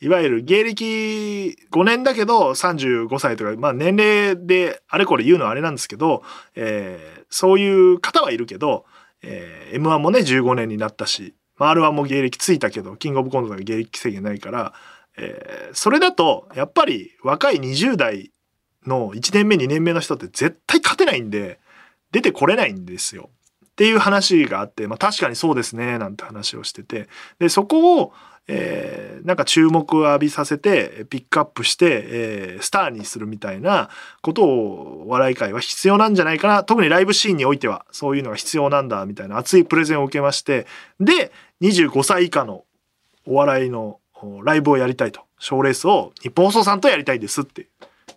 [0.00, 6.22] いわゆる芸歴5年だけど35歳とか、まあ年齢であれこれ言うのはあれなんですけど、
[6.54, 8.84] えー、そういう方はいるけど、
[9.22, 14.72] えー、M1 もね15年になったし、まあ、R1 も芸歴ついたけど、キングオブコントが芸歴制限ないから、
[15.16, 18.30] えー、それだとやっぱり若い20代
[18.86, 21.58] の1年目2年目の人って絶対勝てないんで、
[22.12, 23.30] 出てこれないんですよ。
[23.66, 27.08] っていう話があって、まあ確かにそうですね、なんて話をしてて。
[27.38, 28.12] で、そこを、
[28.48, 33.90] えー、なんか注目を浴びさせてピックアップして、えー、スターにするみたいな
[34.22, 36.64] ことを笑い界は必要なんじゃないかな。
[36.64, 40.66] 特にライブシーンにおいてはそういうのが必要なんだみたいな熱いプレゼンを受けまして
[40.98, 41.30] で
[41.60, 42.64] 25歳以下の
[43.26, 44.00] お笑いの
[44.42, 45.20] ライブをやりたいと。
[45.40, 47.68] 賞レースを日本放送さんとやりたいですって。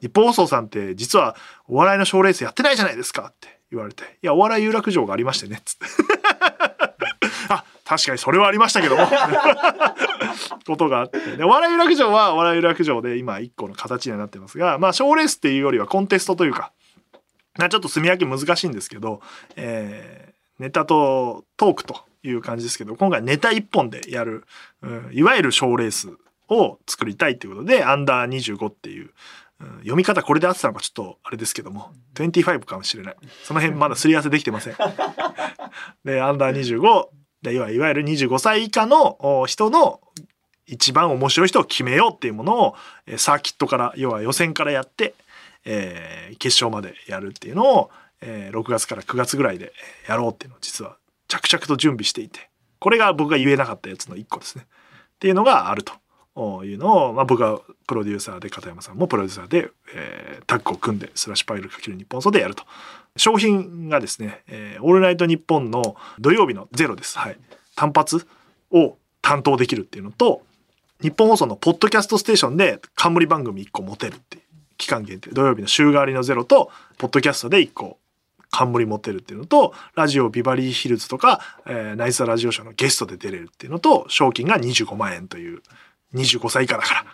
[0.01, 1.35] 日本放送さんって実は
[1.67, 5.85] お笑いの賞レースやってないじゃないですかって言われていやお笑い有楽町がありましてねっつって。
[7.51, 9.07] あ確かにそれはありましたけども。
[10.65, 16.71] ことがあってでお笑い有楽町はお笑い有楽町で今一個の形にはなってますがまあ賞レースっていうよりはコンテストというか
[17.57, 19.21] ちょっと住み分け難しいんですけど、
[19.55, 24.45] えー、ネタとトークという感じですけど今回ネタ一本でやる、
[24.81, 26.09] うん、いわゆる賞レース
[26.49, 29.11] を作りたいということでアンダー25っていう、
[29.59, 33.15] うん、読み方これで合ってたのかちょっとあれですけども25かもしれない。
[33.43, 34.75] その辺まだすり合わせできてません。
[36.05, 39.99] でアンダー25でいわゆる25歳以下の人の
[40.67, 42.75] 一番面白い人を決めようっていうものを
[43.17, 45.15] サーキットから要は予選からやって、
[45.65, 47.89] えー、決勝までやるっていうのを、
[48.21, 49.73] えー、6月から9月ぐらいで
[50.07, 54.65] やろうっていうのを実は着々と準備していてこれが僕が言えなかったやつの1個ですね。
[54.65, 55.93] っていうのがあると。
[56.35, 62.63] いうのを、まあ、僕はプロデューサーで片山さんもプロデューサーで、えー、タッグを組んでスラッシュパイルかける日本層でやると。
[63.17, 67.17] 商品がですね、えー、オールナイトニッポンの土曜日のゼロです。
[67.17, 67.37] はい。
[67.75, 68.25] 単発
[68.71, 70.43] を担当できるっていうのと、
[71.01, 74.43] 日本放送のポッドキャストステーションで冠番組1個持てるっていう
[74.77, 77.97] 期間限定土曜日の週替わりのゼロとポッドキャストで1個
[78.51, 85.61] 冠持てるっていうのとラジオビバリーヒルズとか、えー、ナイスラジオショーのゲストで出れるっていうのと賞金が25万円という
[86.13, 87.05] 25歳以下だから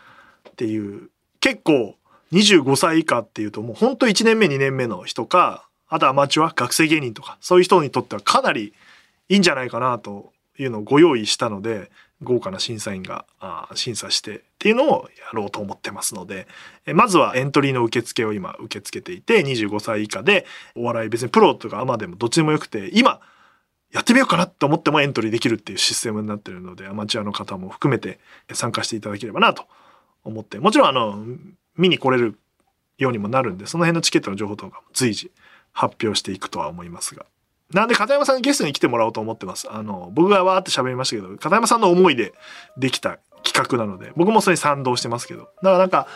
[0.49, 1.09] っていう。
[1.39, 1.95] 結構
[2.33, 8.73] 25歳以下っていうともうほんと1年目2年目の人かあとアマチュア学生芸人とかそういう人にとってはかなり
[9.29, 11.89] いいんじゃないかなというのをご用意したので
[12.23, 13.25] 豪華な審査員が
[13.75, 16.47] 審査してっていうのをやろうと思ってますので。
[16.93, 23.19] まずはエントリーの受付を今受け付けていて25歳以下でお笑い別にプロとかアマでもどっちでもよくて今
[23.97, 28.19] やってみようかなと思ってもエントリーできるっていうシステムになってるのでアマチュアの方も含めて
[28.53, 29.65] 参加していただければなと
[30.23, 31.25] 思ってもちろんあの
[31.77, 32.37] 見に来れる
[32.99, 35.31] ようにもなるんでその辺のチケットの情報とかも随時
[35.71, 37.25] 発表していくとは思いますが
[37.73, 39.69] なんで片山さんにゲストに来てもらおうと思ってます。
[39.69, 42.33] あの、僕がわーって喋りましたけど、片山さんの思いで
[42.77, 45.41] できた企画なので、僕もそれに賛同してますけど。
[45.41, 46.07] だからなんか、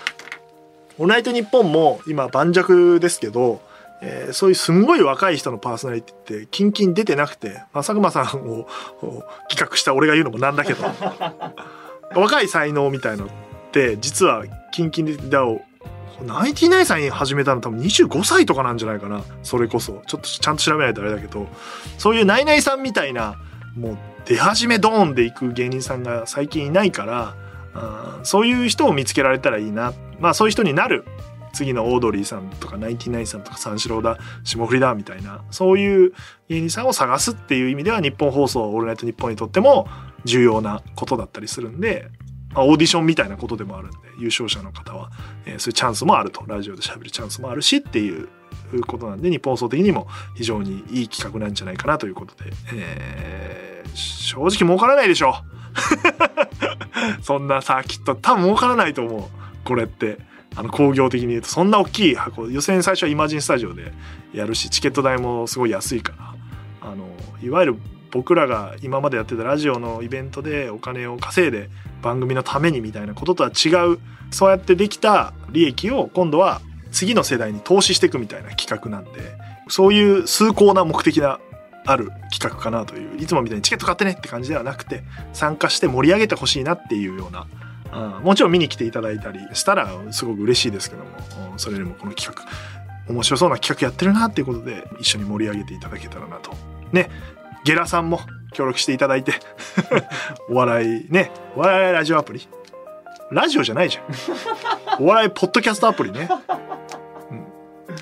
[0.97, 3.61] オナイトニッポンも今盤石ですけど、
[4.01, 8.67] えー、そういうすごい若い人のパーソナリティってキンキン出てなくて、まあ、佐久間さんを
[9.47, 10.83] 企画した俺が言うのもなんだけど、
[12.19, 13.29] 若い才能みたいのっ
[13.71, 15.61] て実はキンキンで出を
[16.25, 19.23] ナインティナインさん始めたの多分25歳とかなんじゃないかな。
[19.43, 20.03] それこそ。
[20.07, 21.47] ちょっとちゃんと調べないとあれだけど。
[21.97, 23.37] そういうナイナイさんみたいな
[23.75, 27.35] もう出始めドーンでいく芸人さんが最近いないから
[28.23, 29.93] そういう人を見つけられたらいいな。
[30.19, 31.05] まあそういう人になる
[31.53, 36.13] 次のオードリーさんとかナインティナインさんとか三四郎だ霜降りだみたいなそういう
[36.49, 39.87] 芸人さんを探すっていう意味では日本放送「オールナイトニッポン」にとっても
[40.25, 42.09] 重要なことだったりするんで
[42.53, 45.09] まあ、オーディションみたいなことでもあるんで優勝者の方は、
[45.45, 48.27] えー、そういうチャンスもあるとラジオで喋るチャンスもあるしっていう
[48.87, 55.35] ことなんで日本放送的にも非常にいい企画なんじゃないかなということで、えー、正直儲からないでしょ。
[57.23, 59.67] そんなさきっと多分儲からないと思う。
[59.67, 60.19] これって。
[60.55, 63.93] あの工業的に言うとそんな大きい箱予選最初はイマジンスタジオで
[64.33, 66.13] やるしチケット代もすごい安いか
[66.81, 67.07] らあの
[67.41, 67.75] いわゆる
[68.11, 71.69] 僕らが今までやってたラジオのイベントでお金を稼いで
[72.01, 73.99] 番組のためにみたいなこととは違う
[74.31, 79.11] そうやってできた利益を今度は次の世代に投資していくみたいな企画なんで
[79.69, 81.39] そういう崇高な目的な
[81.85, 87.47] ある企画かなといういつもみたいにチケット買ってねって感じではなくて参加して盛り上げてほしいなっていうような
[87.93, 92.45] うん、もちろん見に来ていただいたりしたらすごく嬉しいですけどもそれよりもこの企画
[93.11, 96.53] 面白そうな企画やってるなっていうことで一緒に盛り上げていただけたらなと。
[96.91, 97.09] ね。
[97.63, 98.19] ゲラさんも
[98.53, 99.33] 協力していただいて
[100.49, 101.31] お笑いね。
[101.55, 102.47] お笑いラジオアプリ。
[103.31, 105.03] ラジオじゃないじゃん。
[105.03, 106.27] お笑いポッドキャストアプリね、
[107.31, 107.37] うん。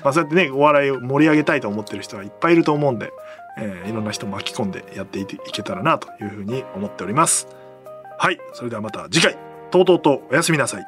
[0.02, 3.12] まあ、そうやってねお笑いを盛り上げたいと思ってる人はいっぱいいると思うんで、
[3.58, 7.48] えー、いろんな人巻き込んでやっていけたらなというふうに思っております。
[8.18, 8.38] はい。
[8.52, 9.49] それではまた次回。
[9.70, 10.86] とうとうとおやすみなさい。